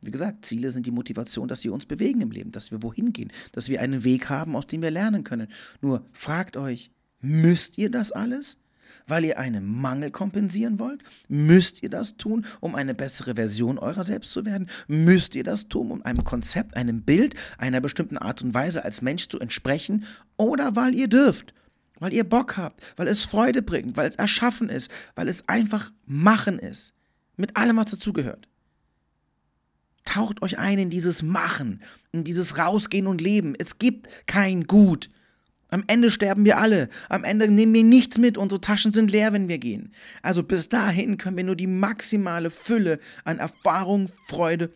Wie 0.00 0.10
gesagt, 0.10 0.44
Ziele 0.44 0.70
sind 0.70 0.86
die 0.86 0.90
Motivation, 0.90 1.48
dass 1.48 1.64
wir 1.64 1.72
uns 1.72 1.86
bewegen 1.86 2.20
im 2.20 2.30
Leben, 2.30 2.52
dass 2.52 2.70
wir 2.70 2.82
wohin 2.82 3.12
gehen, 3.12 3.32
dass 3.52 3.68
wir 3.68 3.80
einen 3.80 4.04
Weg 4.04 4.28
haben, 4.28 4.54
aus 4.54 4.66
dem 4.66 4.82
wir 4.82 4.90
lernen 4.90 5.24
können. 5.24 5.48
Nur 5.80 6.06
fragt 6.12 6.56
euch, 6.56 6.90
müsst 7.20 7.78
ihr 7.78 7.90
das 7.90 8.12
alles? 8.12 8.58
Weil 9.06 9.24
ihr 9.24 9.38
einen 9.38 9.66
Mangel 9.66 10.10
kompensieren 10.10 10.78
wollt? 10.78 11.02
Müsst 11.28 11.82
ihr 11.82 11.90
das 11.90 12.16
tun, 12.16 12.46
um 12.60 12.74
eine 12.74 12.94
bessere 12.94 13.34
Version 13.34 13.78
eurer 13.78 14.04
selbst 14.04 14.32
zu 14.32 14.44
werden? 14.44 14.68
Müsst 14.88 15.34
ihr 15.34 15.44
das 15.44 15.68
tun, 15.68 15.90
um 15.90 16.02
einem 16.04 16.24
Konzept, 16.24 16.76
einem 16.76 17.02
Bild, 17.02 17.34
einer 17.58 17.80
bestimmten 17.80 18.18
Art 18.18 18.42
und 18.42 18.54
Weise 18.54 18.84
als 18.84 19.02
Mensch 19.02 19.28
zu 19.28 19.38
entsprechen? 19.38 20.04
Oder 20.36 20.76
weil 20.76 20.94
ihr 20.94 21.08
dürft? 21.08 21.54
Weil 21.98 22.12
ihr 22.12 22.24
Bock 22.24 22.56
habt, 22.56 22.82
weil 22.96 23.08
es 23.08 23.24
Freude 23.24 23.62
bringt, 23.62 23.96
weil 23.96 24.08
es 24.08 24.16
erschaffen 24.16 24.68
ist, 24.68 24.90
weil 25.14 25.28
es 25.28 25.48
einfach 25.48 25.92
machen 26.04 26.58
ist. 26.58 26.92
Mit 27.36 27.56
allem, 27.56 27.76
was 27.76 27.86
dazugehört. 27.86 28.48
Taucht 30.04 30.40
euch 30.42 30.58
ein 30.58 30.78
in 30.78 30.90
dieses 30.90 31.22
Machen, 31.22 31.82
in 32.12 32.22
dieses 32.24 32.58
Rausgehen 32.58 33.06
und 33.06 33.20
Leben. 33.20 33.54
Es 33.58 33.78
gibt 33.78 34.08
kein 34.26 34.66
Gut. 34.66 35.08
Am 35.68 35.82
Ende 35.88 36.10
sterben 36.10 36.44
wir 36.44 36.58
alle. 36.58 36.88
Am 37.08 37.24
Ende 37.24 37.48
nehmen 37.48 37.74
wir 37.74 37.82
nichts 37.82 38.18
mit. 38.18 38.38
Unsere 38.38 38.60
Taschen 38.60 38.92
sind 38.92 39.10
leer, 39.10 39.32
wenn 39.32 39.48
wir 39.48 39.58
gehen. 39.58 39.92
Also 40.22 40.42
bis 40.42 40.68
dahin 40.68 41.18
können 41.18 41.36
wir 41.36 41.44
nur 41.44 41.56
die 41.56 41.66
maximale 41.66 42.50
Fülle 42.50 43.00
an 43.24 43.38
Erfahrung, 43.38 44.08
Freude, 44.28 44.72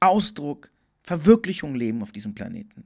Ausdruck, 0.00 0.70
Verwirklichung 1.02 1.74
leben 1.74 2.02
auf 2.02 2.12
diesem 2.12 2.34
Planeten. 2.34 2.84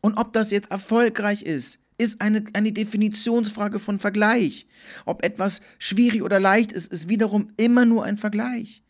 Und 0.00 0.16
ob 0.16 0.32
das 0.32 0.50
jetzt 0.50 0.70
erfolgreich 0.70 1.42
ist, 1.42 1.78
ist 1.98 2.20
eine, 2.20 2.44
eine 2.52 2.72
Definitionsfrage 2.72 3.78
von 3.78 3.98
Vergleich. 3.98 4.66
Ob 5.04 5.24
etwas 5.24 5.60
schwierig 5.78 6.22
oder 6.22 6.40
leicht 6.40 6.72
ist, 6.72 6.92
ist 6.92 7.08
wiederum 7.08 7.50
immer 7.56 7.84
nur 7.84 8.04
ein 8.04 8.16
Vergleich. 8.16 8.82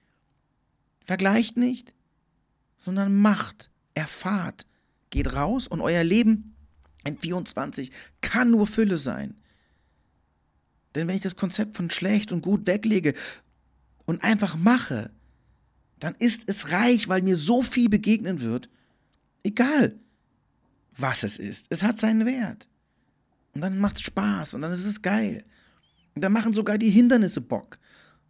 Vergleicht 1.05 1.57
nicht, 1.57 1.93
sondern 2.85 3.15
macht, 3.15 3.71
erfahrt, 3.95 4.67
geht 5.11 5.33
raus 5.35 5.69
und 5.69 5.81
euer 5.81 6.03
Leben 6.03 6.56
in 7.07 7.19
24 7.19 7.91
kann 8.21 8.51
nur 8.51 8.67
Fülle 8.67 8.99
sein. 8.99 9.35
Denn 10.95 11.09
wenn 11.09 11.17
ich 11.17 11.23
das 11.23 11.37
Konzept 11.37 11.77
von 11.77 11.91
schlecht 11.91 12.33
und 12.33 12.43
gut 12.43 12.67
weglege 12.67 13.15
und 14.07 14.25
einfach 14.25 14.57
mache, 14.57 15.11
dann 15.99 16.15
ist 16.19 16.49
es 16.49 16.71
reich, 16.71 17.09
weil 17.09 17.23
mir 17.23 17.37
so 17.37 17.63
viel 17.63 17.89
begegnen 17.89 18.41
wird, 18.41 18.69
egal 19.43 19.99
was 20.97 21.23
es 21.23 21.39
ist. 21.39 21.67
Es 21.71 21.83
hat 21.83 21.99
seinen 21.99 22.27
Wert. 22.27 22.69
Und 23.55 23.61
dann 23.61 23.79
macht 23.79 23.97
es 23.97 24.03
Spaß 24.03 24.55
und 24.55 24.63
dann 24.63 24.73
ist 24.73 24.85
es 24.85 25.03
geil. 25.03 25.45
Und 26.15 26.23
dann 26.23 26.33
machen 26.33 26.53
sogar 26.53 26.79
die 26.79 26.91
Hindernisse 26.91 27.41
Bock. 27.41 27.79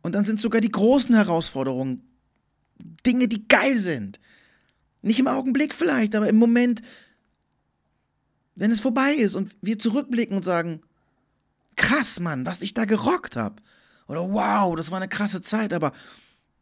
Und 0.02 0.14
dann 0.14 0.24
sind 0.24 0.40
sogar 0.40 0.60
die 0.60 0.70
großen 0.70 1.14
Herausforderungen 1.14 2.02
Dinge, 3.06 3.28
die 3.28 3.46
geil 3.48 3.78
sind. 3.78 4.20
Nicht 5.02 5.18
im 5.18 5.28
Augenblick 5.28 5.74
vielleicht, 5.74 6.14
aber 6.14 6.28
im 6.28 6.36
Moment, 6.36 6.82
wenn 8.56 8.70
es 8.70 8.80
vorbei 8.80 9.12
ist 9.14 9.34
und 9.34 9.54
wir 9.60 9.78
zurückblicken 9.78 10.36
und 10.36 10.42
sagen, 10.42 10.80
krass, 11.76 12.18
Mann, 12.18 12.46
was 12.46 12.62
ich 12.62 12.74
da 12.74 12.86
gerockt 12.86 13.36
habe. 13.36 13.62
Oder 14.08 14.32
wow, 14.32 14.74
das 14.74 14.90
war 14.90 14.96
eine 14.96 15.08
krasse 15.08 15.42
Zeit, 15.42 15.72
aber 15.72 15.92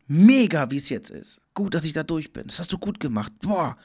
mega, 0.06 0.70
wie 0.70 0.76
es 0.76 0.88
jetzt 0.88 1.10
ist. 1.10 1.40
Gut, 1.54 1.74
dass 1.74 1.84
ich 1.84 1.92
da 1.92 2.02
durch 2.02 2.32
bin. 2.32 2.48
Das 2.48 2.58
hast 2.58 2.72
du 2.72 2.78
gut 2.78 3.00
gemacht. 3.00 3.32
Boah. 3.40 3.76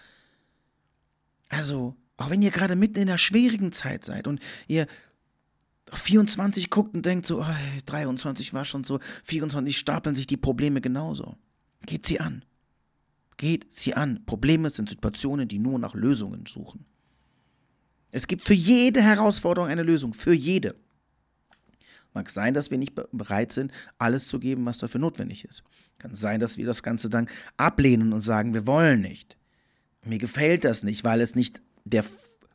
Also, 1.49 1.95
auch 2.17 2.29
wenn 2.29 2.41
ihr 2.41 2.51
gerade 2.51 2.75
mitten 2.75 2.97
in 2.97 3.09
einer 3.09 3.17
schwierigen 3.17 3.71
Zeit 3.71 4.05
seid 4.05 4.27
und 4.27 4.39
ihr 4.67 4.87
auf 5.91 5.99
24 5.99 6.69
guckt 6.69 6.95
und 6.95 7.05
denkt 7.05 7.25
so, 7.25 7.41
oh, 7.41 7.45
23 7.85 8.53
war 8.53 8.65
schon 8.65 8.83
so, 8.83 8.99
24 9.23 9.77
stapeln 9.77 10.15
sich 10.15 10.27
die 10.27 10.37
Probleme 10.37 10.81
genauso. 10.81 11.37
Geht 11.85 12.05
sie 12.05 12.19
an. 12.19 12.43
Geht 13.37 13.71
sie 13.71 13.93
an. 13.95 14.25
Probleme 14.25 14.69
sind 14.69 14.89
Situationen, 14.89 15.47
die 15.47 15.59
nur 15.59 15.79
nach 15.79 15.93
Lösungen 15.93 16.45
suchen. 16.45 16.85
Es 18.11 18.27
gibt 18.27 18.47
für 18.47 18.53
jede 18.53 19.01
Herausforderung 19.01 19.69
eine 19.69 19.83
Lösung, 19.83 20.13
für 20.13 20.33
jede. 20.33 20.75
Mag 22.13 22.29
sein, 22.29 22.53
dass 22.53 22.71
wir 22.71 22.77
nicht 22.77 22.95
bereit 23.11 23.53
sind, 23.53 23.71
alles 23.97 24.27
zu 24.27 24.39
geben, 24.39 24.65
was 24.65 24.79
dafür 24.79 24.99
notwendig 24.99 25.45
ist. 25.45 25.63
Kann 25.99 26.15
sein, 26.15 26.39
dass 26.39 26.57
wir 26.57 26.65
das 26.65 26.81
Ganze 26.81 27.09
dann 27.09 27.29
ablehnen 27.57 28.13
und 28.13 28.21
sagen, 28.21 28.53
wir 28.53 28.65
wollen 28.65 29.01
nicht. 29.01 29.37
Mir 30.03 30.17
gefällt 30.17 30.63
das 30.63 30.81
nicht, 30.81 31.03
weil 31.03 31.21
es 31.21 31.35
nicht 31.35 31.61
der 31.85 32.03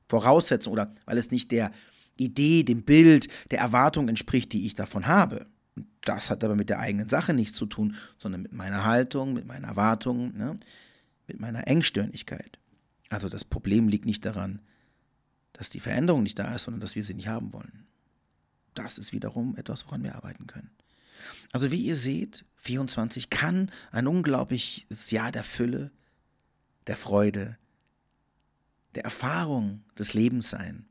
Voraussetzung 0.09 0.73
oder 0.73 0.93
weil 1.07 1.19
es 1.19 1.31
nicht 1.31 1.53
der 1.53 1.71
Idee, 2.17 2.63
dem 2.63 2.83
Bild, 2.83 3.29
der 3.51 3.61
Erwartung 3.61 4.09
entspricht, 4.09 4.53
die 4.53 4.67
ich 4.67 4.75
davon 4.75 5.07
habe. 5.07 5.47
Das 6.03 6.31
hat 6.31 6.45
aber 6.45 6.57
mit 6.57 6.71
der 6.71 6.79
eigenen 6.79 7.09
Sache 7.09 7.33
nichts 7.33 7.57
zu 7.57 7.67
tun, 7.67 7.97
sondern 8.19 8.43
mit 8.43 8.53
meiner 8.53 8.85
Haltung, 8.85 9.35
mit 9.35 9.47
meinen 9.47 9.65
Erwartungen, 9.65 10.37
ne? 10.37 10.59
mit 11.27 11.41
meiner 11.41 11.67
Engstirnigkeit. 11.67 12.59
Also 13.09 13.29
das 13.29 13.45
Problem 13.45 13.89
liegt 13.89 14.05
nicht 14.05 14.25
daran, 14.25 14.61
dass 15.55 15.71
die 15.71 15.81
Veränderung 15.81 16.23
nicht 16.23 16.39
da 16.39 16.55
ist, 16.55 16.65
sondern 16.65 16.81
dass 16.81 16.95
wir 16.95 17.05
sie 17.05 17.15
nicht 17.15 17.29
haben 17.29 17.53
wollen. 17.53 17.87
Das 18.75 18.99
ist 18.99 19.13
wiederum 19.13 19.57
etwas, 19.57 19.87
woran 19.87 20.03
wir 20.03 20.15
arbeiten 20.15 20.47
können. 20.47 20.71
Also 21.53 21.71
wie 21.71 21.81
ihr 21.81 21.97
seht, 21.97 22.45
24 22.57 23.31
kann 23.31 23.71
ein 23.93 24.07
unglaubliches 24.07 25.11
Jahr 25.11 25.33
der 25.33 25.45
Fülle, 25.45 25.91
der 26.87 26.97
Freude, 26.97 27.57
der 28.95 29.05
Erfahrung 29.05 29.83
des 29.99 30.13
Lebens 30.13 30.51
sein. 30.51 30.87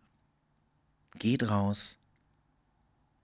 Geht 1.20 1.44
raus, 1.44 2.00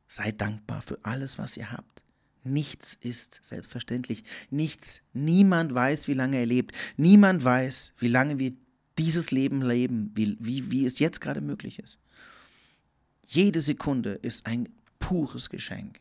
seid 0.07 0.41
dankbar 0.41 0.81
für 0.81 0.99
alles, 1.03 1.37
was 1.37 1.57
ihr 1.57 1.71
habt. 1.71 2.03
Nichts 2.43 2.97
ist 3.01 3.41
selbstverständlich. 3.43 4.23
Nichts. 4.49 5.01
Niemand 5.13 5.73
weiß, 5.73 6.07
wie 6.07 6.13
lange 6.13 6.37
er 6.37 6.45
lebt. 6.45 6.73
Niemand 6.97 7.43
weiß, 7.43 7.93
wie 7.97 8.07
lange 8.07 8.39
wir 8.39 8.53
dieses 8.99 9.31
Leben 9.31 9.61
leben, 9.61 10.11
wie, 10.13 10.37
wie, 10.39 10.69
wie 10.69 10.85
es 10.85 10.99
jetzt 10.99 11.21
gerade 11.21 11.41
möglich 11.41 11.79
ist. 11.79 11.97
Jede 13.25 13.61
Sekunde 13.61 14.13
ist 14.13 14.45
ein 14.45 14.69
pures 14.99 15.49
Geschenk. 15.49 15.99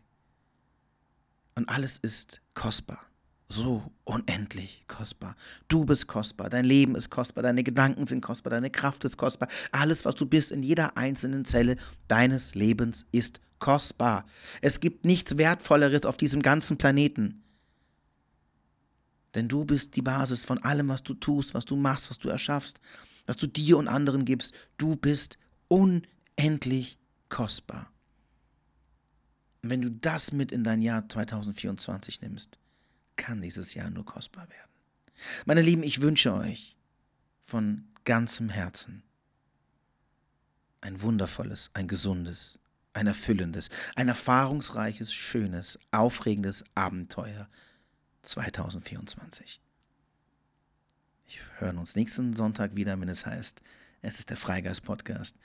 Und 1.55 1.69
alles 1.69 1.99
ist 1.99 2.41
kostbar. 2.55 3.01
So 3.49 3.91
unendlich 4.05 4.85
kostbar. 4.89 5.35
Du 5.69 5.85
bist 5.85 6.07
kostbar, 6.07 6.51
dein 6.51 6.65
Leben 6.65 6.95
ist 6.95 7.09
kostbar, 7.09 7.43
deine 7.43 7.65
Gedanken 7.65 8.07
sind 8.07 8.21
kostbar, 8.21 8.51
deine 8.51 8.71
Kraft 8.71 9.05
ist 9.05 9.17
kostbar. 9.17 9.49
Alles, 9.73 10.05
was 10.05 10.17
du 10.17 10.27
bist 10.27 10.53
in 10.53 10.63
jeder 10.63 10.99
einzelnen 10.99 11.47
Zelle 11.47 11.77
deines 12.09 12.55
Lebens 12.55 13.07
ist 13.11 13.41
kostbar. 13.59 14.27
Es 14.61 14.81
gibt 14.81 15.05
nichts 15.05 15.39
Wertvolleres 15.39 16.05
auf 16.05 16.19
diesem 16.19 16.43
ganzen 16.43 16.77
Planeten. 16.77 17.43
Denn 19.35 19.49
du 19.49 19.65
bist 19.65 19.97
die 19.97 20.03
Basis 20.03 20.45
von 20.45 20.63
allem, 20.63 20.89
was 20.89 21.03
du 21.03 21.15
tust, 21.15 21.55
was 21.55 21.65
du 21.65 21.77
machst, 21.77 22.11
was 22.11 22.19
du 22.19 22.29
erschaffst, 22.29 22.81
was 23.27 23.37
du 23.37 23.47
dir 23.47 23.77
und 23.77 23.89
anderen 23.89 24.25
gibst. 24.25 24.55
Du 24.79 24.97
bist 24.97 25.39
unendlich 25.69 26.99
kostbar. 27.29 27.93
Und 29.63 29.71
wenn 29.71 29.83
du 29.83 29.91
das 29.91 30.33
mit 30.33 30.53
in 30.53 30.65
dein 30.65 30.81
Jahr 30.81 31.09
2024 31.09 32.23
nimmst, 32.23 32.59
kann 33.17 33.43
dieses 33.43 33.75
Jahr 33.75 33.91
nur 33.91 34.05
kostbar 34.05 34.49
werden. 34.49 34.71
Meine 35.45 35.61
Lieben, 35.61 35.83
ich 35.83 36.01
wünsche 36.01 36.33
euch 36.33 36.77
von 37.43 37.85
ganzem 38.05 38.49
Herzen 38.49 39.03
ein 40.81 41.03
wundervolles, 41.03 41.71
ein 41.75 41.89
gesundes, 41.89 42.59
ein 42.93 43.07
erfüllendes, 43.07 43.69
ein 43.97 44.09
erfahrungsreiches, 44.09 45.13
schönes, 45.13 45.79
aufregendes 45.91 46.65
Abenteuer 46.75 47.49
2024. 48.23 49.61
Ich 51.27 51.41
hören 51.59 51.79
uns 51.79 51.97
nächsten 51.97 52.35
Sonntag 52.35 52.75
wieder, 52.75 52.99
wenn 53.01 53.09
es 53.09 53.27
heißt, 53.27 53.61
es 54.01 54.19
ist 54.19 54.31
der 54.31 54.37
Freigeist 54.37 54.83
Podcast. 54.83 55.37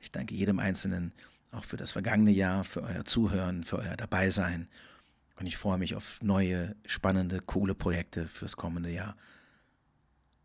Ich 0.00 0.10
danke 0.10 0.34
jedem 0.34 0.58
Einzelnen 0.58 1.12
auch 1.50 1.64
für 1.64 1.76
das 1.76 1.90
vergangene 1.90 2.30
Jahr, 2.30 2.64
für 2.64 2.82
euer 2.82 3.04
Zuhören, 3.04 3.62
für 3.62 3.78
euer 3.78 3.96
Dabeisein. 3.96 4.68
Und 5.36 5.46
ich 5.46 5.56
freue 5.56 5.78
mich 5.78 5.94
auf 5.94 6.20
neue, 6.22 6.74
spannende, 6.86 7.40
coole 7.40 7.74
Projekte 7.74 8.26
fürs 8.26 8.56
kommende 8.56 8.90
Jahr. 8.90 9.16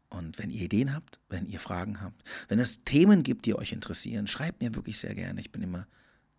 Und 0.10 0.38
wenn 0.38 0.52
ihr 0.52 0.62
Ideen 0.62 0.94
habt, 0.94 1.20
wenn 1.30 1.48
ihr 1.48 1.60
Fragen 1.60 2.00
habt, 2.02 2.24
wenn 2.48 2.60
es 2.60 2.84
Themen 2.84 3.24
gibt, 3.24 3.46
die 3.46 3.56
euch 3.56 3.72
interessieren, 3.72 4.28
schreibt 4.28 4.62
mir 4.62 4.76
wirklich 4.76 5.00
sehr 5.00 5.16
gerne. 5.16 5.42
Ich 5.42 5.52
bin 5.52 5.64
immer 5.64 5.88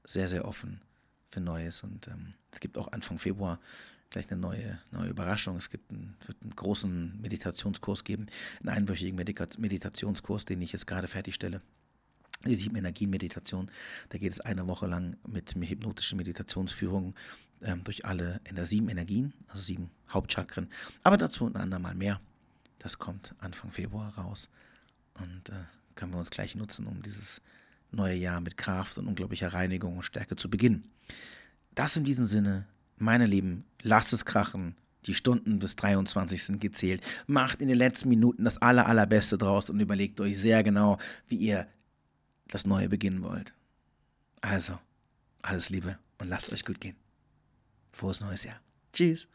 sehr, 0.05 0.29
sehr 0.29 0.45
offen 0.45 0.81
für 1.31 1.41
Neues. 1.41 1.83
Und 1.83 2.07
ähm, 2.07 2.35
es 2.53 2.61
gibt 2.61 2.79
auch 2.79 2.93
Anfang 2.93 3.19
Februar 3.19 3.59
gleich 4.15 4.31
eine 4.31 4.41
neue, 4.41 4.79
neue 4.93 5.09
Überraschung. 5.09 5.57
Es 5.57 5.71
gibt 5.71 5.91
einen, 5.91 6.17
wird 6.27 6.41
einen 6.43 6.55
großen 6.55 7.21
Meditationskurs 7.21 8.05
geben, 8.05 8.27
einen 8.61 8.71
einwöchigen 8.71 9.17
Meditationskurs, 9.17 10.45
den 10.45 10.63
ich 10.63 10.73
jetzt 10.73 10.87
gerade 10.87 11.09
fertigstelle 11.09 11.61
die 12.47 12.55
sieben 12.55 12.77
Energien-Meditation. 12.77 13.71
Da 14.11 14.19
geht 14.19 14.33
es 14.33 14.41
eine 14.41 14.67
Woche 14.67 14.87
lang 14.87 15.17
mit 15.27 15.55
hypnotischen 15.55 16.19
Meditationsführungen 16.19 17.15
ähm, 17.63 17.83
durch 17.85 18.05
alle 18.05 18.41
in 18.45 18.57
der 18.57 18.67
sieben 18.67 18.89
Energien, 18.91 19.33
also 19.49 19.63
sieben 19.63 19.91
Hauptchakren. 20.11 20.69
Aber 21.03 21.17
dazu 21.17 21.47
ein 21.47 21.57
andermal 21.57 21.95
mehr. 21.95 22.21
Das 22.79 22.99
kommt 22.99 23.35
Anfang 23.39 23.73
Februar 23.73 24.15
raus. 24.19 24.51
Und 25.15 25.49
äh, 25.49 25.65
können 25.95 26.13
wir 26.13 26.19
uns 26.19 26.31
gleich 26.31 26.55
nutzen, 26.55 26.87
um 26.87 27.03
dieses 27.03 27.41
neue 27.93 28.17
Jahr 28.17 28.41
mit 28.41 28.59
Kraft 28.59 28.99
und 28.99 29.09
unglaublicher 29.09 29.53
Reinigung 29.53 29.97
und 29.97 30.03
Stärke 30.03 30.37
zu 30.37 30.51
beginnen. 30.51 30.91
Das 31.75 31.97
in 31.97 32.05
diesem 32.05 32.27
Sinne, 32.27 32.67
meine 32.97 33.27
Lieben, 33.27 33.65
lasst 33.83 34.13
es 34.13 34.25
krachen. 34.25 34.77
Die 35.07 35.15
Stunden 35.15 35.59
bis 35.59 35.77
23. 35.77 36.43
sind 36.43 36.61
gezählt. 36.61 37.03
Macht 37.27 37.61
in 37.61 37.69
den 37.69 37.77
letzten 37.77 38.09
Minuten 38.09 38.45
das 38.45 38.59
aller, 38.59 38.87
allerbeste 38.87 39.37
draus 39.37 39.69
und 39.69 39.81
überlegt 39.81 40.21
euch 40.21 40.39
sehr 40.39 40.63
genau, 40.63 40.99
wie 41.29 41.37
ihr 41.37 41.67
das 42.49 42.67
Neue 42.67 42.89
beginnen 42.89 43.23
wollt. 43.23 43.53
Also, 44.41 44.79
alles 45.43 45.71
Liebe 45.71 45.99
und 46.19 46.29
lasst 46.29 46.53
euch 46.53 46.65
gut 46.65 46.81
gehen. 46.81 46.97
Frohes 47.93 48.21
neues 48.21 48.45
Jahr. 48.45 48.61
Tschüss. 48.93 49.29